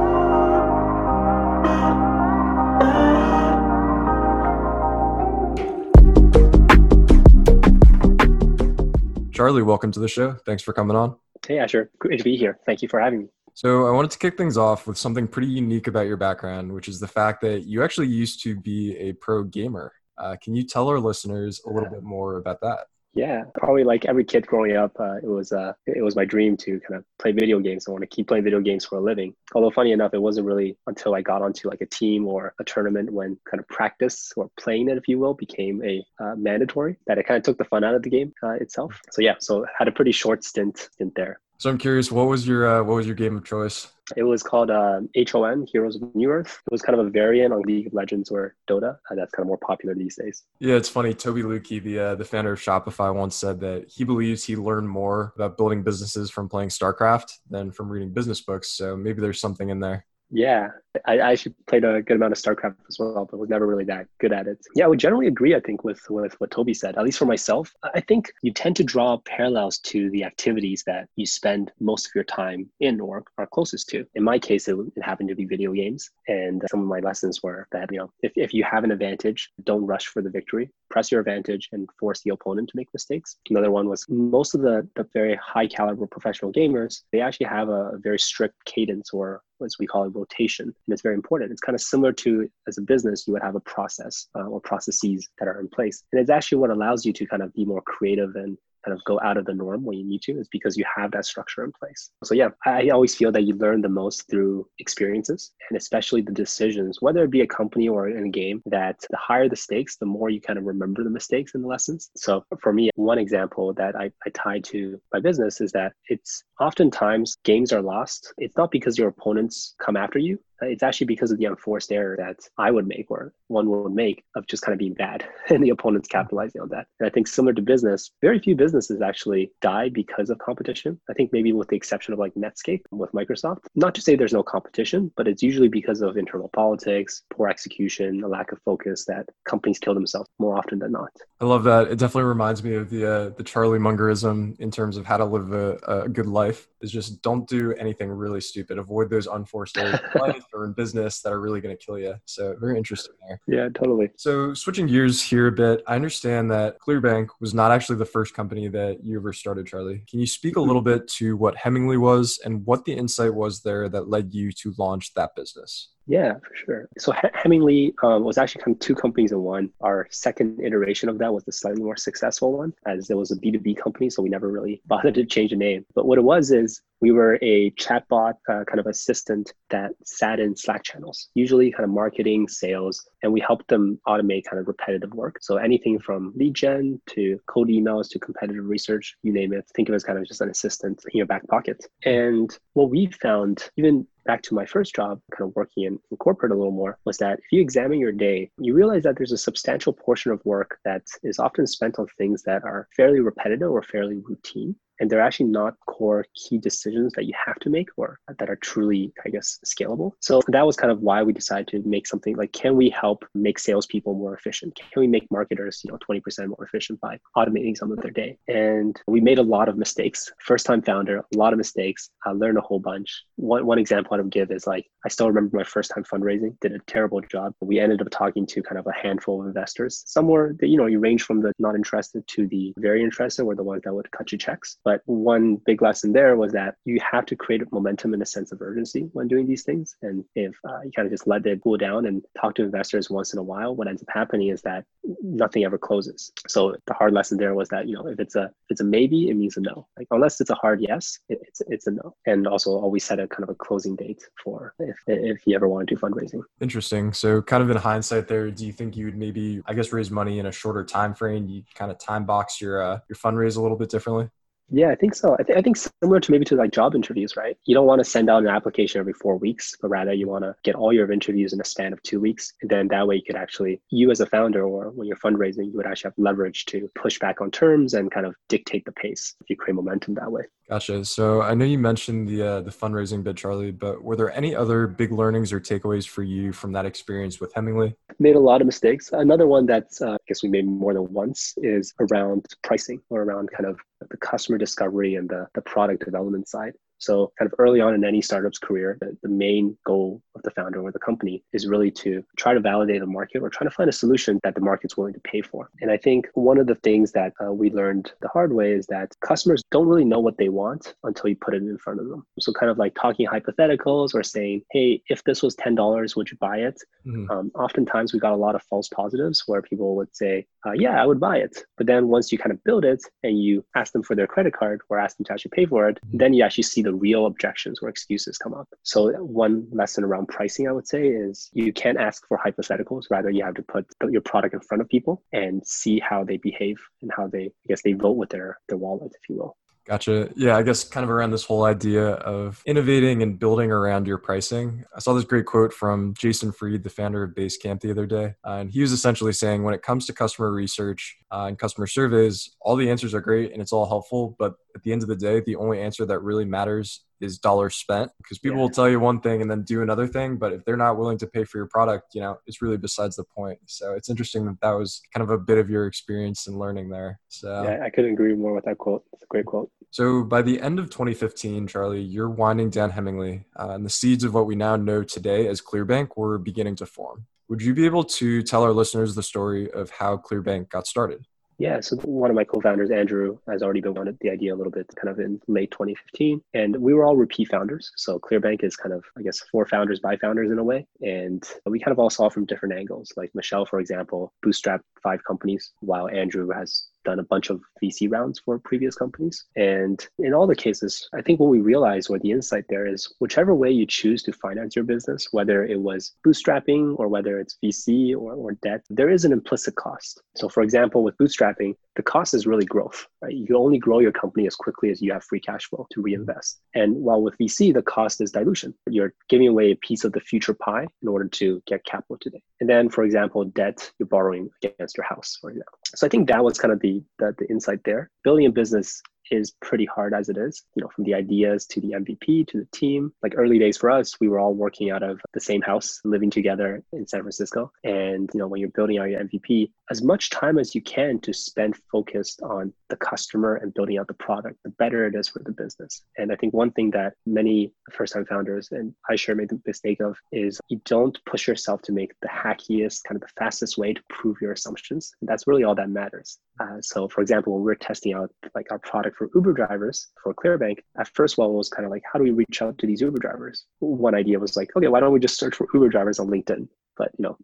Charlie, 9.36 9.64
welcome 9.64 9.92
to 9.92 10.00
the 10.00 10.08
show. 10.08 10.32
Thanks 10.46 10.64
for 10.64 10.72
coming 10.72 10.96
on. 10.96 11.18
Hey, 11.46 11.60
Asher. 11.60 11.92
Great 12.00 12.20
to 12.20 12.24
be 12.24 12.38
here. 12.38 12.58
Thank 12.66 12.82
you 12.82 12.88
for 12.88 13.02
having 13.02 13.20
me. 13.20 13.28
So, 13.54 13.86
I 13.86 13.92
wanted 13.92 14.12
to 14.12 14.18
kick 14.18 14.38
things 14.38 14.58
off 14.58 14.88
with 14.88 14.98
something 14.98 15.28
pretty 15.28 15.50
unique 15.50 15.88
about 15.88 16.08
your 16.08 16.16
background, 16.16 16.72
which 16.72 16.88
is 16.88 17.02
the 17.02 17.08
fact 17.10 17.42
that 17.42 17.66
you 17.66 17.84
actually 17.84 18.08
used 18.08 18.42
to 18.44 18.56
be 18.56 18.96
a 18.96 19.12
pro 19.12 19.44
gamer. 19.44 19.92
Uh, 20.18 20.38
can 20.42 20.56
you 20.56 20.64
tell 20.64 20.88
our 20.88 21.02
listeners 21.02 21.60
a 21.66 21.70
little 21.70 21.90
bit 21.90 22.02
more 22.02 22.38
about 22.38 22.62
that? 22.62 22.88
Yeah, 23.16 23.46
probably 23.54 23.86
like 23.86 24.06
every 24.06 24.26
kid 24.26 24.46
growing 24.46 24.76
up, 24.76 24.92
uh, 25.00 25.16
it 25.16 25.26
was 25.28 25.54
uh, 25.54 25.72
it 25.88 26.04
was 26.04 26.18
my 26.18 26.26
dream 26.26 26.58
to 26.58 26.82
kind 26.82 26.98
of 27.00 27.06
play 27.18 27.32
video 27.32 27.60
games. 27.60 27.88
I 27.88 27.92
want 27.92 28.02
to 28.02 28.08
keep 28.08 28.28
playing 28.28 28.44
video 28.44 28.60
games 28.60 28.84
for 28.84 28.98
a 28.98 29.02
living. 29.02 29.34
Although 29.54 29.72
funny 29.72 29.94
enough, 29.94 30.14
it 30.14 30.22
wasn't 30.22 30.46
really 30.48 30.78
until 30.86 31.16
I 31.16 31.22
got 31.22 31.42
onto 31.42 31.70
like 31.70 31.80
a 31.80 31.86
team 31.86 32.28
or 32.28 32.54
a 32.60 32.66
tournament 32.66 33.12
when 33.12 33.38
kind 33.50 33.62
of 33.62 33.68
practice 33.70 34.34
or 34.36 34.50
playing 34.60 34.90
it, 34.90 34.98
if 34.98 35.08
you 35.08 35.18
will, 35.18 35.34
became 35.34 35.82
a 35.84 36.06
uh, 36.20 36.36
mandatory 36.36 36.98
that 37.08 37.18
it 37.18 37.26
kind 37.26 37.38
of 37.38 37.44
took 37.44 37.58
the 37.58 37.64
fun 37.64 37.86
out 37.86 37.96
of 37.96 38.04
the 38.04 38.10
game 38.10 38.34
uh, 38.44 38.52
itself. 38.52 39.00
So 39.12 39.22
yeah, 39.22 39.36
so 39.40 39.66
had 39.80 39.88
a 39.88 39.94
pretty 39.94 40.12
short 40.12 40.44
stint 40.44 40.78
stint 40.78 41.14
there. 41.16 41.40
So 41.58 41.70
I'm 41.70 41.78
curious, 41.78 42.12
what 42.12 42.28
was 42.28 42.46
your 42.46 42.68
uh, 42.68 42.84
what 42.84 42.96
was 42.96 43.06
your 43.06 43.16
game 43.16 43.38
of 43.38 43.46
choice? 43.46 43.95
It 44.16 44.24
was 44.24 44.44
called 44.44 44.70
uh, 44.70 45.02
HON, 45.16 45.68
Heroes 45.72 45.96
of 45.96 46.02
Newerth. 46.14 46.48
It 46.48 46.72
was 46.72 46.82
kind 46.82 47.00
of 47.00 47.08
a 47.08 47.10
variant 47.10 47.54
on 47.54 47.62
League 47.62 47.88
of 47.88 47.94
Legends 47.94 48.30
or 48.30 48.56
Dota. 48.70 48.98
Uh, 49.10 49.16
that's 49.16 49.32
kind 49.32 49.44
of 49.44 49.48
more 49.48 49.58
popular 49.58 49.96
these 49.96 50.16
days. 50.16 50.44
Yeah, 50.60 50.76
it's 50.76 50.90
funny. 50.90 51.14
Toby 51.14 51.42
Lütke, 51.42 51.82
the 51.82 52.00
uh, 52.00 52.16
the 52.16 52.26
founder 52.26 52.54
of 52.54 52.60
Shopify, 52.60 53.14
once 53.14 53.36
said 53.36 53.60
that 53.62 53.90
he 53.90 54.04
believes 54.04 54.44
he 54.44 54.56
learned 54.56 54.90
more 54.90 55.34
about 55.36 55.58
building 55.58 55.84
businesses 55.84 56.30
from 56.30 56.50
playing 56.50 56.70
StarCraft 56.70 57.32
than 57.50 57.72
from 57.72 57.90
reading 57.90 58.14
business 58.14 58.42
books. 58.42 58.72
So 58.72 58.96
maybe 58.96 59.22
there's 59.22 59.42
something 59.42 59.70
in 59.70 59.80
there. 59.80 60.06
Yeah, 60.32 60.70
I, 61.06 61.20
I 61.20 61.32
actually 61.32 61.56
played 61.68 61.84
a 61.84 62.02
good 62.02 62.16
amount 62.16 62.34
of 62.34 62.40
StarCraft 62.40 62.76
as 62.90 62.98
well, 63.00 63.28
but 63.30 63.38
was 63.38 63.50
never 63.50 63.68
really 63.68 63.84
that 63.86 64.08
good 64.20 64.34
at 64.34 64.48
it. 64.48 64.60
Yeah, 64.76 64.86
I 64.86 64.88
would 64.88 65.00
generally 65.00 65.28
agree, 65.28 65.56
I 65.56 65.60
think, 65.60 65.84
with, 65.84 66.02
with 66.10 66.34
what 66.40 66.52
Toby 66.52 66.74
said, 66.74 66.98
at 66.98 67.04
least 67.04 67.20
for 67.20 67.26
myself. 67.26 67.74
I 67.84 68.02
think 68.02 68.32
you 68.42 68.52
tend 68.52 68.76
to 68.78 68.84
draw 68.84 69.18
parallels 69.26 69.78
to 69.80 70.10
the 70.12 70.24
activities 70.24 70.84
that 70.88 71.08
you 71.16 71.26
spend 71.26 71.72
most 71.80 72.08
of 72.08 72.16
your 72.16 72.24
time 72.24 72.70
in 72.80 73.00
or 73.00 73.24
are 73.38 73.48
closest 73.48 73.90
to. 73.90 74.06
In 74.16 74.24
my 74.24 74.40
case, 74.40 74.68
it, 74.68 74.76
it 74.96 75.04
happened 75.04 75.30
to 75.30 75.36
be 75.36 75.46
video 75.46 75.74
games. 75.74 76.10
And 76.28 76.64
some 76.70 76.82
of 76.82 76.88
my 76.88 77.00
lessons 77.00 77.44
were 77.44 77.68
that, 77.72 77.92
you 77.92 78.00
know, 78.00 78.12
if, 78.22 78.32
if 78.36 78.54
you 78.54 78.64
have 78.64 78.84
an 78.84 78.92
advantage, 78.92 79.52
don't 79.64 79.86
rush 79.86 80.08
for 80.08 80.22
the 80.22 80.30
victory. 80.30 80.70
Press 80.90 81.12
your 81.12 81.22
advantage 81.22 81.70
and 81.72 81.88
force 82.00 82.22
the 82.22 82.32
opponent 82.32 82.70
to 82.70 82.78
make 82.78 82.90
mistakes. 82.94 83.38
Another 83.50 83.72
one 83.72 83.90
was 83.90 84.06
most 84.10 84.56
of 84.56 84.62
the, 84.62 84.88
the 84.96 85.08
very 85.14 85.36
high 85.36 85.68
caliber 85.68 86.08
professional 86.08 86.52
gamers, 86.52 87.04
they 87.12 87.22
actually 87.22 87.48
have 87.48 87.70
a 87.70 87.98
very 87.98 88.20
strict 88.20 88.56
cadence 88.66 89.12
or 89.12 89.42
as 89.64 89.78
we 89.80 89.88
call 89.88 90.04
it 90.06 90.10
rotation 90.16 90.66
and 90.66 90.94
it's 90.94 91.02
very 91.02 91.16
important. 91.16 91.52
It's 91.52 91.62
kind 91.62 91.76
of 91.76 91.82
similar 91.82 92.12
to 92.14 92.50
as 92.68 92.78
a 92.78 92.82
business 92.82 93.28
you 93.28 93.34
would 93.34 93.44
have 93.44 93.56
a 93.56 93.60
process 93.62 94.28
uh, 94.36 94.44
or 94.44 94.60
processes 94.60 95.30
that 95.40 95.48
are 95.48 95.60
in 95.60 95.68
place. 95.68 96.04
And 96.12 96.22
it's 96.22 96.30
actually 96.30 96.58
what 96.60 96.70
allows 96.70 97.06
you 97.06 97.14
to 97.14 97.26
kind 97.26 97.42
of 97.42 97.54
be 97.54 97.66
more 97.66 97.82
creative 97.82 98.36
and 98.36 98.58
kind 98.86 98.98
of 98.98 99.04
go 99.06 99.20
out 99.24 99.38
of 99.38 99.46
the 99.46 99.54
norm 99.54 99.84
when 99.84 99.98
you 99.98 100.06
need 100.06 100.22
to 100.22 100.34
is 100.40 100.48
because 100.50 100.78
you 100.78 100.86
have 100.96 101.12
that 101.12 101.26
structure 101.26 101.64
in 101.64 101.72
place. 101.72 102.12
So 102.24 102.34
yeah, 102.36 102.50
I 102.66 102.90
always 102.90 103.16
feel 103.16 103.32
that 103.32 103.44
you 103.44 103.56
learn 103.56 103.82
the 103.82 103.90
most 103.90 104.30
through 104.30 104.68
experiences 104.80 105.52
and 105.70 105.78
especially 105.78 106.22
the 106.22 106.32
decisions, 106.32 107.02
whether 107.02 107.24
it 107.24 107.32
be 107.32 107.42
a 107.42 107.48
company 107.48 107.88
or 107.90 108.10
in 108.10 108.28
a 108.28 108.30
game, 108.30 108.62
that 108.68 109.00
the 109.10 109.18
higher 109.18 109.50
the 109.50 109.56
stakes, 109.56 109.98
the 109.98 110.06
more 110.06 110.30
you 110.30 110.42
kind 110.42 110.60
of 110.60 110.66
remember 110.66 111.04
the 111.04 111.10
mistakes 111.10 111.56
and 111.56 111.64
the 111.64 111.68
lessons. 111.68 112.12
So 112.16 112.46
for 112.62 112.74
me, 112.74 112.90
one 112.96 113.18
example 113.18 113.74
that 113.74 113.96
I, 113.96 114.12
I 114.26 114.30
tie 114.34 114.60
to 114.60 115.02
my 115.14 115.20
business 115.20 115.62
is 115.62 115.72
that 115.72 115.94
it's 116.10 116.44
oftentimes 116.60 117.38
games 117.44 117.74
are 117.74 117.82
lost. 117.82 118.34
It's 118.38 118.58
not 118.58 118.72
because 118.72 118.98
your 118.98 119.10
opponents 119.10 119.76
come 119.80 119.98
after 119.98 120.20
you, 120.20 120.40
it's 120.66 120.84
actually 120.84 121.08
because 121.08 121.32
of 121.32 121.38
the 121.38 121.46
unforced 121.46 121.92
error 121.92 122.16
that 122.18 122.40
I 122.58 122.72
would 122.72 122.88
make 122.88 123.10
or 123.10 123.34
one 123.48 123.70
would 123.70 123.94
make 123.94 124.24
of 124.36 124.48
just 124.48 124.64
kind 124.64 124.74
of 124.74 124.80
being 124.80 124.94
bad 124.94 125.26
and 125.50 125.64
the 125.64 125.70
opponents 125.70 126.08
capitalizing 126.08 126.62
on 126.62 126.70
that. 126.70 126.88
And 127.00 127.08
I 127.08 127.10
think 127.10 127.28
similar 127.28 127.54
to 127.54 127.62
business, 127.62 128.12
very 128.22 128.40
few 128.40 128.56
businesses 128.56 129.02
actually 129.02 129.52
die 129.62 129.90
because 129.90 130.30
of 130.30 130.38
competition. 130.40 131.00
I 131.10 131.14
think 131.14 131.32
maybe 131.32 131.54
with 131.54 131.70
the 131.70 131.76
exception 131.76 132.14
of 132.14 132.20
like 132.20 132.34
Netscape 132.36 132.82
with 132.92 133.12
Microsoft. 133.12 133.66
Not 133.76 133.96
to 133.96 134.02
say 134.02 134.16
there's 134.16 134.34
no 134.34 134.44
competition, 134.44 135.12
but 135.16 135.28
it's 135.28 135.44
usually 135.44 135.68
because 135.68 136.02
of 136.02 136.18
internal 136.18 136.50
politics, 136.50 137.24
poor 137.32 137.48
execution, 137.48 138.24
a 138.24 138.28
lack 138.28 138.52
of 138.52 138.60
focus 138.64 139.06
that 139.06 139.30
companies 139.48 139.80
kill 139.80 139.94
themselves 139.94 140.30
more 140.40 140.58
often 140.58 140.80
than 140.80 140.92
not. 140.92 141.12
I 141.40 141.46
love 141.46 141.64
that. 141.66 141.88
It 141.88 142.00
definitely 142.00 142.28
reminds 142.30 142.64
me 142.64 142.76
of 142.76 142.90
the 142.90 143.06
uh, 143.06 143.30
the 143.30 143.44
Charlie 143.44 143.80
Mungerism 143.80 144.60
in 144.60 144.72
terms 144.72 144.98
of 144.98 145.06
how 145.06 145.18
to 145.18 145.26
live 145.26 145.54
a, 145.54 146.04
a 146.04 146.10
good 146.10 146.28
life. 146.28 146.68
Is 146.82 146.92
just 146.92 147.22
don't 147.22 147.48
do 147.48 147.74
anything 147.74 148.10
really 148.10 148.42
stupid. 148.42 148.78
Avoid 148.78 149.10
those 149.10 149.28
unforced 149.28 149.78
errors 149.78 150.00
or 150.56 150.66
in 150.66 150.74
business 150.74 151.22
that 151.22 151.34
are 151.34 151.40
really 151.40 151.62
going 151.62 151.76
to 151.76 151.86
kill 151.86 152.00
you. 152.00 152.16
So 152.26 152.56
very 152.60 152.78
interesting 152.78 153.14
there. 153.28 153.42
Yeah, 153.48 153.70
totally. 153.70 154.12
So 154.16 154.54
switching 154.54 154.88
gears 154.88 155.22
here 155.22 155.48
a 155.48 155.52
bit, 155.52 155.84
I 155.88 155.96
understand 155.96 156.50
that 156.52 156.80
Clearbanc 156.80 157.28
was 157.40 157.54
not 157.54 157.72
actually 157.72 157.98
the 157.98 158.06
first 158.06 158.34
company 158.34 158.68
that 158.70 159.04
you 159.04 159.18
ever 159.18 159.34
started, 159.34 159.68
Charlie. 159.68 160.04
Can 160.10 160.20
you 160.20 160.28
speak 160.28 160.56
a 160.56 160.62
little 160.62 160.82
bit 160.82 161.08
to 161.10 161.36
what 161.36 161.58
Hemingly 161.58 161.98
was 161.98 162.40
and 162.44 162.66
what 162.66 162.86
the 162.86 162.94
insight 162.94 163.34
was 163.34 163.62
there 163.62 163.90
that 163.90 164.10
led 164.10 164.34
you 164.34 164.52
to 164.54 164.74
launch 164.78 165.14
that 165.14 165.36
business? 165.36 165.90
Yeah, 166.08 166.36
for 166.36 166.56
sure. 166.56 166.90
So 167.00 167.14
Hemingly 167.34 167.94
um, 168.04 168.24
was 168.24 168.38
actually 168.38 168.64
kind 168.64 168.76
of 168.76 168.80
two 168.80 168.96
companies 168.96 169.32
in 169.32 169.42
one. 169.42 169.72
Our 169.82 170.08
second 170.12 170.60
iteration 170.62 171.10
of 171.10 171.18
that 171.18 171.34
was 171.34 171.44
the 171.46 171.52
slightly 171.52 171.82
more 171.82 171.98
successful 171.98 172.58
one, 172.58 172.74
as 172.86 173.10
it 173.10 173.18
was 173.18 173.32
a 173.32 173.36
B2B 173.36 173.78
company, 173.78 174.10
so 174.10 174.22
we 174.22 174.30
never 174.30 174.52
really 174.52 174.82
bothered 174.88 175.16
to 175.16 175.26
change 175.26 175.50
the 175.50 175.58
name. 175.58 175.86
But 175.96 176.06
what 176.06 176.18
it 176.18 176.24
was 176.24 176.52
is 176.52 176.82
we 177.02 177.12
were 177.12 177.40
a 177.42 177.72
chatbot 177.72 178.34
uh, 178.50 178.64
kind 178.66 178.80
of 178.80 178.86
assistant 178.86 179.54
that 179.70 179.92
sat 180.04 180.40
in 180.40 180.56
Slack 180.56 180.84
channels, 180.84 181.30
usually 181.34 181.72
kind 181.72 181.84
of 181.84 181.90
marketing, 181.90 182.48
sales, 182.48 183.08
and 183.24 183.34
we 183.34 183.40
helped 183.40 183.68
them 183.68 184.00
automate 184.08 184.46
kind 184.46 184.60
of 184.60 184.68
repetitive 184.68 185.14
work. 185.14 185.38
So 185.42 185.58
anything 185.58 186.00
from 186.00 186.34
lead 186.36 186.54
gen 186.54 187.02
to 187.12 187.40
cold 187.48 187.70
emails 187.70 188.10
to 188.12 188.20
competitive 188.20 188.66
research, 188.66 189.16
you 189.24 189.34
name 189.34 189.54
it. 189.54 189.66
Think 189.76 189.90
of 189.90 189.94
it 189.94 189.98
as 189.98 190.04
kind 190.04 190.20
of 190.20 190.28
just 190.28 190.42
an 190.42 190.50
assistant 190.50 191.04
in 191.12 191.18
your 191.18 191.26
back 191.26 191.48
pocket. 191.48 191.86
And 192.04 192.56
what 192.74 192.90
we 192.92 193.08
found, 193.08 193.70
even 193.76 194.08
back 194.26 194.42
to 194.44 194.56
my 194.56 194.66
first 194.66 194.96
job, 194.96 195.22
kind 195.32 195.50
of 195.50 195.56
working 195.56 195.84
in, 195.84 196.00
in, 196.12 196.18
corporate 196.18 196.52
a 196.52 196.56
little 196.56 196.72
more, 196.72 196.98
was 197.06 197.18
that 197.18 197.40
if 197.40 197.46
you 197.52 197.62
examine 197.62 198.00
your 198.00 198.12
day, 198.12 198.52
you 198.58 198.74
realize 198.74 199.04
that 199.04 199.18
there's 199.18 199.32
a 199.32 199.38
substantial 199.38 199.94
portion 199.94 200.32
of 200.32 200.44
work 200.46 200.80
that 200.84 201.04
is 201.24 201.40
often 201.40 201.68
spent 201.68 202.00
on 202.00 202.08
things 202.18 202.44
that 202.44 202.64
are 202.64 202.88
fairly 202.96 203.20
repetitive 203.20 203.72
or 203.72 203.84
fairly 203.84 204.18
routine 204.18 204.76
and 205.00 205.10
they're 205.10 205.22
actually 205.22 205.48
not 205.48 205.76
core 205.86 206.26
key 206.36 206.58
decisions 206.58 207.14
that 207.14 207.26
you 207.26 207.34
have 207.46 207.58
to 207.60 207.70
make 207.70 207.90
or 207.98 208.20
that 208.40 208.50
are 208.50 208.56
truly, 208.58 209.14
I 209.26 209.30
guess, 209.30 209.60
scalable. 209.66 210.12
So 210.20 210.42
that 210.48 210.66
was 210.66 210.76
kind 210.76 210.92
of 210.92 211.02
why 211.02 211.24
we 211.24 211.34
decided 211.34 211.68
to 211.70 211.82
make 211.88 212.08
something 212.08 212.36
like, 212.36 212.52
can 212.52 212.76
we 212.76 212.90
help 212.90 213.26
make 213.34 213.60
salespeople 213.60 214.14
more 214.14 214.36
efficient? 214.36 214.76
Can 214.76 215.02
we 215.02 215.08
make 215.08 215.30
marketers, 215.32 215.82
you 215.84 215.92
know, 215.92 215.98
20% 215.98 216.48
more 216.48 216.64
efficient 216.64 217.00
by 217.02 217.20
automating 217.36 217.78
some 217.78 217.92
of 217.92 218.02
their 218.02 218.12
day? 218.12 218.38
And 218.48 219.00
we 219.08 219.22
made 219.22 219.40
a 219.40 219.44
lot 219.44 219.70
of 219.70 219.78
mistakes. 219.78 220.32
First 220.40 220.66
time 220.66 220.82
founder, 220.82 221.18
a 221.18 221.38
lot 221.38 221.54
of 221.54 221.58
mistakes. 221.58 222.10
I 222.26 222.32
learned 222.32 222.58
a 222.58 222.62
whole 222.62 222.80
bunch. 222.80 223.24
One, 223.36 223.66
one 223.66 223.80
example 223.80 224.14
I 224.14 224.18
would 224.18 224.32
give 224.32 224.52
is 224.52 224.68
like, 224.68 224.86
I 225.06 225.10
still 225.10 225.28
remember 225.28 225.58
my 225.58 225.64
first 225.64 225.92
time 225.94 226.04
fundraising, 226.04 226.60
did 226.62 226.74
a 226.74 226.80
terrible 226.88 227.22
job. 227.22 227.54
We 227.62 227.80
ended 227.80 228.02
up 228.02 228.10
talking 228.12 228.46
to 228.48 228.64
kind 228.64 228.80
of 228.80 228.88
a 228.88 228.94
handful 228.94 229.42
of 229.42 229.48
investors. 229.48 230.04
Some 230.06 230.28
were, 230.28 230.56
you 230.62 230.78
know, 230.78 230.88
you 230.88 231.00
range 231.00 231.24
from 231.24 231.42
the 231.42 231.52
not 231.60 231.76
interested 231.76 232.28
to 232.28 232.48
the 232.48 232.74
very 232.78 233.04
interested 233.04 233.44
were 233.44 233.56
the 233.56 233.64
ones 233.64 233.82
that 233.84 233.94
would 233.94 234.10
cut 234.12 234.32
you 234.32 234.38
checks 234.38 234.78
But 234.86 235.02
one 235.06 235.56
big 235.66 235.82
lesson 235.82 236.14
there 236.14 236.38
was 236.38 236.52
that 236.54 236.76
you 236.86 237.00
have 237.12 237.26
to 237.26 237.36
create 237.36 237.64
momentum 237.72 238.14
and 238.14 238.22
a 238.22 238.26
sense 238.26 238.52
of 238.52 238.62
urgency 238.62 239.10
when 239.14 239.28
doing 239.28 239.48
these 239.48 239.64
things. 239.64 239.96
And 240.04 240.24
if 240.36 240.56
uh, 240.64 240.82
you 240.86 240.92
kind 240.96 241.08
of 241.08 241.12
just 241.12 241.26
let 241.26 241.46
it 241.48 241.62
cool 241.64 241.76
down 241.76 242.06
and 242.06 242.24
talk 242.40 242.54
to 242.56 242.64
investors 242.64 243.10
once 243.10 243.34
in 243.34 243.40
a 243.40 243.44
while, 243.44 243.76
what 243.76 243.88
ends 243.88 244.04
up 244.04 244.10
happening 244.14 244.50
is 244.50 244.62
that 244.62 244.86
nothing 245.24 245.66
ever 245.66 245.80
closes. 245.80 246.32
So 246.48 246.76
the 246.86 246.94
hard 246.94 247.14
lesson 247.14 247.40
there 247.40 247.56
was 247.56 247.68
that 247.70 247.88
you 247.88 247.96
know 247.96 248.08
if 248.08 248.20
it's 248.20 248.36
a 248.36 248.44
if 248.44 248.70
it's 248.70 248.82
a 248.82 248.84
maybe, 248.84 249.30
it 249.30 249.34
means 249.34 249.58
a 249.58 249.62
no. 249.62 249.88
Like 249.98 250.08
unless 250.12 250.40
it's 250.40 250.52
a 250.52 250.56
hard 250.56 250.82
yes, 250.82 251.18
it, 251.30 251.40
it's 251.48 251.62
it's 251.68 251.88
a 251.88 251.92
no. 251.92 252.16
And 252.28 252.48
also 252.48 252.72
always 252.72 253.04
set 253.04 253.20
a 253.20 253.28
kind 253.28 253.44
of 253.44 253.50
a 253.50 253.56
closing 253.56 253.96
date 253.96 254.24
for 254.44 254.76
if 254.78 254.98
if 255.08 255.42
you 255.48 255.56
ever 255.56 255.68
want 255.68 255.88
to 255.88 255.96
do 255.96 256.00
fundraising. 256.00 256.44
Interesting. 256.62 257.12
So 257.12 257.42
kind 257.42 257.64
of 257.64 257.72
in 257.72 257.78
hindsight, 257.78 258.28
there, 258.28 258.52
do 258.52 258.68
you 258.68 258.72
think 258.72 258.96
you 258.96 259.06
would 259.06 259.18
maybe 259.18 259.64
I 259.66 259.74
guess 259.74 259.92
raise 259.92 260.12
money 260.12 260.38
in 260.38 260.46
a 260.46 260.52
shorter 260.52 260.84
time 260.84 261.16
frame? 261.16 261.50
You 261.50 261.64
kind 261.74 261.90
of 261.90 261.98
time 261.98 262.26
box 262.26 262.62
your 262.62 262.84
uh, 262.84 263.00
your 263.10 263.16
fundraise 263.16 263.58
a 263.58 263.62
little 263.62 263.78
bit 263.78 263.90
differently. 263.90 264.30
Yeah, 264.70 264.90
I 264.90 264.96
think 264.96 265.14
so. 265.14 265.36
I, 265.40 265.44
th- 265.44 265.58
I 265.58 265.62
think 265.62 265.78
similar 265.78 266.20
to 266.20 266.32
maybe 266.32 266.46
to 266.46 266.56
like 266.56 266.72
job 266.72 266.96
interviews, 266.96 267.38
right? 267.38 267.56
You 267.66 267.76
don't 267.76 267.86
want 267.86 268.00
to 268.00 268.04
send 268.04 268.30
out 268.32 268.42
an 268.44 268.50
application 268.50 269.00
every 269.00 269.14
four 269.14 269.38
weeks, 269.38 269.76
but 269.80 269.90
rather 269.90 270.12
you 270.14 270.28
want 270.28 270.44
to 270.44 270.56
get 270.64 270.74
all 270.76 270.92
your 270.92 271.12
interviews 271.12 271.54
in 271.54 271.62
a 271.62 271.64
span 271.64 271.94
of 271.94 272.02
two 272.02 272.20
weeks. 272.20 272.52
And 272.62 272.70
then 272.70 272.88
that 272.88 273.08
way 273.08 273.18
you 273.18 273.22
could 273.24 273.36
actually, 273.36 273.82
you 273.92 274.10
as 274.10 274.22
a 274.22 274.26
founder 274.26 274.64
or 274.64 274.90
when 274.90 275.08
you're 275.08 275.18
fundraising, 275.18 275.68
you 275.68 275.74
would 275.76 275.86
actually 275.86 276.10
have 276.10 276.14
leverage 276.18 276.66
to 276.66 276.90
push 276.96 277.20
back 277.20 277.42
on 277.42 277.52
terms 277.52 277.94
and 277.94 278.12
kind 278.12 278.26
of 278.26 278.36
dictate 278.50 278.86
the 278.86 278.92
pace 278.92 279.36
if 279.42 279.50
you 279.52 279.56
create 279.56 279.76
momentum 279.76 280.16
that 280.16 280.32
way. 280.32 280.44
Gotcha. 280.68 281.06
So 281.06 281.44
I 281.44 281.54
know 281.54 281.66
you 281.66 281.78
mentioned 281.78 282.28
the 282.28 282.42
uh, 282.42 282.62
the 282.62 282.72
fundraising 282.72 283.24
bit, 283.24 283.38
Charlie, 283.38 283.72
but 283.72 284.04
were 284.04 284.16
there 284.16 284.36
any 284.36 284.56
other 284.56 284.88
big 284.88 285.12
learnings 285.12 285.54
or 285.54 285.60
takeaways 285.60 286.08
for 286.08 286.24
you 286.24 286.52
from 286.52 286.72
that 286.72 286.86
experience 286.88 287.40
with 287.40 287.54
Hemingly? 287.54 287.96
Made 288.18 288.36
a 288.36 288.40
lot 288.40 288.62
of 288.62 288.66
mistakes. 288.66 289.12
Another 289.14 289.46
one 289.46 289.68
that's 289.68 290.02
uh, 290.02 290.14
I 290.14 290.18
guess 290.28 290.42
we 290.42 290.50
made 290.50 290.66
more 290.66 290.94
than 290.94 291.14
once 291.14 291.54
is 291.58 291.94
around 292.00 292.46
pricing 292.64 293.00
or 293.10 293.22
around 293.24 293.52
kind 293.52 293.70
of 293.70 293.80
the 294.10 294.18
customer 294.18 294.58
discovery 294.58 295.16
and 295.16 295.30
the, 295.30 295.48
the 295.54 295.62
product 295.62 296.04
development 296.04 296.48
side. 296.48 296.74
So, 297.00 297.32
kind 297.38 297.52
of 297.52 297.56
early 297.60 297.82
on 297.82 297.94
in 297.94 298.04
any 298.04 298.22
startup's 298.22 298.58
career, 298.58 298.98
the, 299.02 299.18
the, 299.22 299.30
main 299.36 299.78
goal 299.86 300.22
of 300.34 300.44
the 300.44 300.52
founder 300.52 300.82
or 300.82 300.92
the 300.92 301.00
company 301.00 301.44
is 301.52 301.68
really 301.68 301.92
to 301.92 302.24
try 302.38 302.54
to 302.54 302.60
validate 302.60 303.02
a 303.02 303.06
market 303.06 303.42
or 303.42 303.50
try 303.50 303.66
to 303.66 303.70
find 303.70 303.90
a 303.90 303.94
solution 303.94 304.40
that 304.44 304.56
the 304.56 304.62
market's 304.62 304.96
willing 304.96 305.14
to 305.14 305.20
pay 305.20 305.42
for. 305.42 305.70
And 305.82 305.92
I 305.92 305.98
think 305.98 306.28
one 306.36 306.58
of 306.58 306.68
the 306.68 306.76
things 306.76 307.12
that 307.12 307.34
uh, 307.44 307.52
we 307.52 307.70
learned 307.70 308.14
the 308.22 308.30
hard 308.30 308.54
way 308.54 308.72
is 308.72 308.88
that 308.88 309.14
customers 309.20 309.62
don't 309.72 309.88
really 309.88 310.06
know 310.06 310.20
what 310.20 310.38
they 310.38 310.50
want 310.50 310.96
until 311.04 311.30
you 311.30 311.36
put 311.36 311.54
it 311.54 311.64
in 311.64 311.78
front 311.78 312.00
of 312.00 312.08
them. 312.08 312.26
So, 312.40 312.54
kind 312.54 312.72
of 312.72 312.78
like 312.78 312.96
talking 312.96 313.28
hypotheticals 313.28 314.16
or 314.16 314.24
saying, 314.24 314.62
hey, 314.72 315.02
if 315.10 315.24
this 315.26 315.44
was 315.44 315.56
$10, 315.58 316.16
would 316.16 316.32
you 316.32 316.38
buy 316.40 316.58
it? 316.60 316.82
Mm-hmm. 317.06 317.30
Um, 317.30 317.52
oftentimes, 317.56 318.14
we 318.14 318.20
got 318.20 318.34
a 318.34 318.38
lot 318.38 318.56
of 318.56 318.64
false 318.64 318.88
positives 318.88 319.44
where 319.48 319.62
people 319.62 319.96
would 319.98 320.16
say, 320.16 320.48
uh, 320.66 320.72
yeah, 320.72 321.02
I 321.02 321.06
would 321.06 321.20
buy 321.20 321.38
it. 321.38 321.58
But 321.78 321.88
then 321.88 322.08
once 322.08 322.32
you 322.32 322.38
kind 322.38 322.52
of 322.52 322.64
build 322.64 322.86
it 322.86 323.04
and 323.24 323.42
you 323.42 323.66
ask 323.76 323.92
them 323.92 324.04
for 324.04 324.16
their 324.16 324.28
credit 324.28 324.54
card 324.54 324.82
or 324.90 324.98
ask 324.98 325.18
them 325.18 325.26
to 325.26 325.34
actually 325.34 325.52
pay 325.54 325.66
for 325.66 325.90
it, 325.90 326.00
mm-hmm. 326.06 326.18
then 326.18 326.34
you 326.34 326.44
actually 326.44 326.64
see 326.64 326.85
the 326.86 326.94
real 326.94 327.26
objections 327.26 327.80
or 327.82 327.90
excuses 327.90 328.38
come 328.38 328.54
up. 328.54 328.68
So 328.84 329.12
one 329.24 329.68
lesson 329.72 330.04
around 330.04 330.28
pricing, 330.28 330.68
I 330.68 330.72
would 330.72 330.88
say, 330.88 331.08
is 331.08 331.50
you 331.54 331.74
can't 331.74 332.00
ask 332.00 332.26
for 332.28 332.38
hypotheticals. 332.38 333.04
Rather, 333.10 333.30
you 333.30 333.44
have 333.44 333.56
to 333.56 333.64
put 333.64 333.86
your 334.10 334.22
product 334.22 334.54
in 334.54 334.62
front 334.62 334.82
of 334.82 334.90
people 334.90 335.24
and 335.34 335.66
see 335.66 336.00
how 336.00 336.24
they 336.24 336.38
behave 336.38 336.78
and 337.02 337.12
how 337.16 337.28
they, 337.28 337.46
I 337.46 337.68
guess, 337.68 337.82
they 337.82 337.94
vote 337.94 338.18
with 338.18 338.30
their 338.30 338.60
their 338.70 338.78
wallet, 338.78 339.12
if 339.22 339.30
you 339.30 339.36
will. 339.38 339.58
Gotcha. 339.86 340.30
Yeah, 340.36 340.58
I 340.58 340.64
guess 340.64 340.84
kind 340.84 341.04
of 341.04 341.12
around 341.12 341.30
this 341.30 341.44
whole 341.44 341.64
idea 341.64 342.14
of 342.14 342.64
innovating 342.66 343.22
and 343.22 343.38
building 343.38 343.72
around 343.72 344.08
your 344.08 344.18
pricing. 344.18 344.84
I 344.96 345.00
saw 345.00 345.14
this 345.14 345.26
great 345.26 345.46
quote 345.46 345.72
from 345.72 346.16
Jason 346.18 346.52
Fried, 346.52 346.82
the 346.82 346.90
founder 346.90 347.22
of 347.22 347.36
Basecamp, 347.36 347.82
the 347.82 347.92
other 347.92 348.08
day. 348.08 348.34
Uh, 348.44 348.58
and 348.62 348.72
he 348.72 348.82
was 348.82 348.92
essentially 348.92 349.32
saying 349.32 349.62
when 349.62 349.76
it 349.76 349.84
comes 349.84 350.08
to 350.08 350.14
customer 350.14 350.52
research 350.52 351.16
uh, 351.32 351.46
and 351.48 351.60
customer 351.60 351.86
surveys, 351.86 352.50
all 352.62 352.76
the 352.76 352.90
answers 352.90 353.14
are 353.14 353.22
great 353.22 353.54
and 353.54 353.62
it's 353.62 353.72
all 353.72 353.86
helpful. 353.86 354.36
But 354.40 354.56
at 354.76 354.84
the 354.84 354.92
end 354.92 355.02
of 355.02 355.08
the 355.08 355.16
day, 355.16 355.40
the 355.40 355.56
only 355.56 355.82
answer 355.82 356.06
that 356.06 356.20
really 356.20 356.46
matters 356.46 357.06
is 357.22 357.38
dollars 357.38 357.76
spent 357.76 358.12
because 358.18 358.38
people 358.38 358.58
yeah. 358.58 358.64
will 358.64 358.70
tell 358.70 358.90
you 358.90 359.00
one 359.00 359.20
thing 359.20 359.42
and 359.42 359.50
then 359.50 359.64
do 359.64 359.82
another 359.82 360.08
thing 360.08 360.38
but 360.38 360.52
if 360.52 360.64
they're 360.66 360.78
not 360.78 360.98
willing 360.98 361.18
to 361.18 361.28
pay 361.28 361.44
for 361.44 361.58
your 361.58 361.68
product 361.68 362.14
you 362.14 362.22
know 362.22 362.38
it's 362.46 362.62
really 362.62 362.78
besides 362.78 363.16
the 363.16 363.24
point. 363.24 363.60
So 363.68 363.94
it's 363.94 364.10
interesting 364.10 364.46
that 364.46 364.60
that 364.62 364.72
was 364.72 365.02
kind 365.14 365.24
of 365.24 365.30
a 365.30 365.38
bit 365.38 365.58
of 365.58 365.70
your 365.70 365.88
experience 365.88 366.48
and 366.48 366.60
learning 366.60 366.90
there. 366.90 367.20
So 367.30 367.64
yeah 367.64 367.84
i 367.84 367.90
couldn't 367.90 368.14
agree 368.14 368.34
more 368.36 368.54
with 368.54 368.66
that 368.66 368.78
quote. 368.78 369.04
It's 369.14 369.24
a 369.24 369.28
great 369.28 369.46
quote. 369.46 369.72
So 369.92 370.24
by 370.24 370.42
the 370.42 370.62
end 370.62 370.80
of 370.80 370.90
2015 370.90 371.68
charlie 371.68 372.02
you're 372.02 372.30
winding 372.30 372.70
down 372.70 372.92
Hemingly 372.92 373.46
uh, 373.58 373.70
and 373.70 373.86
the 373.86 373.90
seeds 373.90 374.24
of 374.24 374.34
what 374.34 374.46
we 374.46 374.56
now 374.56 374.76
know 374.76 375.04
today 375.04 375.48
as 375.48 375.62
clearbanc 375.62 376.10
were 376.16 376.38
beginning 376.38 376.76
to 376.78 376.86
form. 376.86 377.26
Would 377.48 377.62
you 377.62 377.74
be 377.74 377.86
able 377.86 378.04
to 378.04 378.42
tell 378.42 378.64
our 378.64 378.74
listeners 378.74 379.16
the 379.16 379.24
story 379.24 379.72
of 379.72 379.92
how 379.92 380.18
clearbanc 380.18 380.70
got 380.70 380.88
started 380.88 381.26
yeah, 381.58 381.80
so 381.80 381.96
one 381.98 382.30
of 382.30 382.36
my 382.36 382.44
co-founders, 382.44 382.92
Andrew, 382.92 383.38
has 383.48 383.64
already 383.64 383.82
been 383.82 383.98
on 383.98 384.18
the 384.20 384.30
idea 384.30 384.54
a 384.54 384.58
little 384.58 384.72
bit, 384.72 384.88
kind 384.96 385.10
of 385.10 385.20
in 385.20 385.40
late 385.48 385.72
2015, 385.72 386.42
and 386.54 386.76
we 386.76 386.94
were 386.94 387.06
all 387.06 387.16
repeat 387.16 387.50
founders. 387.50 387.92
So 387.96 388.20
Clearbanc 388.20 388.64
is 388.64 388.76
kind 388.76 388.94
of, 388.94 389.04
I 389.18 389.22
guess, 389.22 389.40
four 389.52 389.66
founders 389.66 390.00
by 390.00 390.18
founders 390.18 390.52
in 390.52 390.60
a 390.60 390.64
way, 390.64 390.86
and 391.02 391.48
we 391.66 391.80
kind 391.80 391.92
of 391.92 392.00
all 392.00 392.10
saw 392.10 392.30
from 392.30 392.46
different 392.46 392.76
angles. 392.76 393.14
Like 393.16 393.32
Michelle, 393.34 393.66
for 393.66 393.80
example, 393.80 394.34
bootstrapped 394.46 394.82
five 395.02 395.24
companies, 395.24 395.72
while 395.80 396.10
Andrew 396.10 396.50
has 396.50 396.88
done 397.06 397.20
a 397.20 397.24
bunch 397.24 397.50
of 397.50 397.62
VC 397.82 398.12
rounds 398.12 398.40
for 398.40 398.60
previous 398.60 398.96
companies. 398.96 399.46
And 399.56 400.06
in 400.20 400.34
all 400.34 400.48
the 400.48 400.56
cases, 400.56 401.08
I 401.14 401.22
think 401.22 401.40
what 401.40 401.50
we 401.50 401.62
realized 401.62 402.10
or 402.10 402.20
the 402.20 402.32
insight 402.32 402.66
there 402.68 402.86
is 402.86 403.14
whichever 403.20 403.56
way 403.56 403.72
you 403.72 403.86
choose 403.86 404.22
to 404.24 404.34
finance 404.34 404.76
your 404.76 404.86
business, 404.86 405.30
whether 405.32 405.64
it 405.64 405.80
was 405.80 406.14
bootstrapping 406.26 407.00
or 407.00 407.08
whether 407.08 407.40
it's 407.40 407.58
VC 407.64 408.14
or, 408.14 408.34
or 408.34 408.52
debt, 408.64 408.84
there 408.90 409.10
is 409.10 409.24
an 409.24 409.32
implicit 409.32 409.76
cost. 409.76 410.22
So 410.36 410.50
for 410.50 410.64
example, 410.64 411.04
with 411.04 411.18
bootstrapping, 411.18 411.76
the 411.96 412.04
cost 412.04 412.34
is 412.34 412.46
really 412.46 412.66
growth, 412.66 413.08
right? 413.22 413.34
You 413.34 413.58
only 413.58 413.78
grow 413.78 414.00
your 414.00 414.12
company 414.12 414.48
as 414.48 414.56
quickly 414.56 414.90
as 414.90 415.02
you 415.02 415.14
have 415.14 415.24
free 415.24 415.40
cash 415.40 415.66
flow 415.66 415.88
to 415.92 416.02
reinvest. 416.02 416.60
And 416.74 416.96
while 416.96 417.22
with 417.22 417.38
VC, 417.38 417.74
the 417.74 417.82
cost 417.82 418.22
is 418.22 418.32
dilution. 418.32 418.74
You're 418.90 419.14
giving 419.30 419.48
away 419.48 419.72
a 419.72 419.76
piece 419.76 420.04
of 420.04 420.12
the 420.12 420.20
future 420.20 420.54
pie 420.54 420.88
in 421.02 421.08
order 421.08 421.28
to 421.28 421.62
get 421.66 421.86
capital 421.86 422.18
today. 422.20 422.42
And 422.60 422.70
then, 422.70 422.90
for 422.90 423.04
example, 423.04 423.46
debt, 423.46 423.92
you're 423.98 424.08
borrowing 424.08 424.50
against 424.64 424.98
your 424.98 425.06
house, 425.06 425.38
for 425.40 425.50
example. 425.50 425.78
So 425.96 426.06
I 426.06 426.10
think 426.10 426.28
that 426.28 426.44
was 426.44 426.58
kind 426.58 426.74
of 426.74 426.80
the, 426.80 427.04
the, 427.20 427.36
the 427.38 427.50
insight 427.50 427.84
there. 427.86 428.12
Building 428.24 428.46
a 428.46 428.52
business 428.52 429.02
is 429.32 429.52
pretty 429.62 429.86
hard 429.86 430.14
as 430.14 430.30
it 430.30 430.38
is, 430.38 430.64
you 430.76 430.84
know, 430.84 430.90
from 430.90 431.04
the 431.04 431.14
ideas 431.14 431.66
to 431.68 431.82
the 431.82 431.92
MVP 431.92 432.48
to 432.48 432.60
the 432.60 432.68
team. 432.72 433.14
Like 433.24 433.34
early 433.36 433.60
days 433.60 433.78
for 433.78 433.90
us, 433.90 434.20
we 434.20 434.28
were 434.28 434.40
all 434.40 434.54
working 434.54 434.92
out 434.92 435.04
of 435.04 435.20
the 435.34 435.40
same 435.40 435.62
house, 435.62 436.02
living 436.04 436.30
together 436.30 436.84
in 436.94 437.08
San 437.08 437.22
Francisco. 437.22 437.72
And, 437.84 438.30
you 438.34 438.40
know, 438.40 438.48
when 438.48 438.60
you're 438.60 438.70
building 438.70 438.98
out 438.98 439.10
your 439.10 439.24
MVP, 439.24 439.72
as 439.92 440.02
much 440.02 440.30
time 440.30 440.58
as 440.58 440.74
you 440.74 440.82
can 440.82 441.20
to 441.22 441.34
spend 441.34 441.78
focused 441.92 442.42
on 442.42 442.74
the 442.90 442.96
customer 442.96 443.56
and 443.56 443.74
building 443.74 443.98
out 443.98 444.08
the 444.08 444.14
product, 444.14 444.58
the 444.64 444.70
better 444.70 445.06
it 445.06 445.16
is 445.16 445.28
for 445.28 445.42
the 445.44 445.52
business. 445.52 446.02
And 446.18 446.32
I 446.32 446.36
think 446.36 446.54
one 446.54 446.72
thing 446.72 446.92
that 446.92 447.14
many 447.26 447.72
first 447.92 448.14
time 448.14 448.26
founders 448.26 448.70
and 448.72 448.94
I 449.10 449.16
sure 449.16 449.36
made 449.36 449.50
the 449.50 449.62
mistake 449.66 450.02
of 450.02 450.18
is 450.32 450.60
you 450.70 450.82
don't 450.86 451.18
push 451.26 451.48
yourself 451.48 451.82
to 451.84 451.92
make 451.92 452.14
the 452.22 452.28
hackiest, 452.28 453.04
kind 453.04 453.16
of 453.16 453.22
the 453.22 453.34
fastest 453.38 453.78
way 453.78 453.94
to 453.94 454.02
prove 454.10 454.38
your 454.42 454.52
assumptions. 454.52 455.14
And 455.22 455.28
that's 455.28 455.48
really 455.48 455.64
all 455.64 455.76
that 455.76 455.90
matters. 455.90 456.40
Uh, 456.60 456.82
so, 456.82 457.08
for 457.08 457.22
example, 457.22 457.54
when 457.54 457.64
we 457.64 457.72
are 457.72 457.76
testing 457.76 458.14
out 458.14 458.32
like 458.54 458.72
our 458.72 458.80
product 458.80 459.15
for 459.18 459.30
Uber 459.36 459.54
drivers 459.54 460.08
for 460.22 460.34
Clearbanc, 460.34 460.80
at 460.98 461.08
first, 461.10 461.38
well, 461.38 461.50
it 461.50 461.54
was 461.54 461.70
kind 461.70 461.86
of 461.86 461.92
like, 461.92 462.04
how 462.12 462.20
do 462.20 462.24
we 462.24 462.32
reach 462.32 462.62
out 462.62 462.78
to 462.78 462.88
these 462.88 463.02
Uber 463.02 463.20
drivers? 463.20 463.66
One 463.80 464.16
idea 464.16 464.40
was 464.40 464.56
like, 464.56 464.76
okay, 464.76 464.88
why 464.88 465.00
don't 465.00 465.14
we 465.14 465.20
just 465.20 465.40
search 465.40 465.56
for 465.56 465.68
Uber 465.74 465.90
drivers 465.90 466.20
on 466.20 466.28
LinkedIn? 466.28 466.68
But 466.98 467.12
you 467.18 467.24
know 467.24 467.38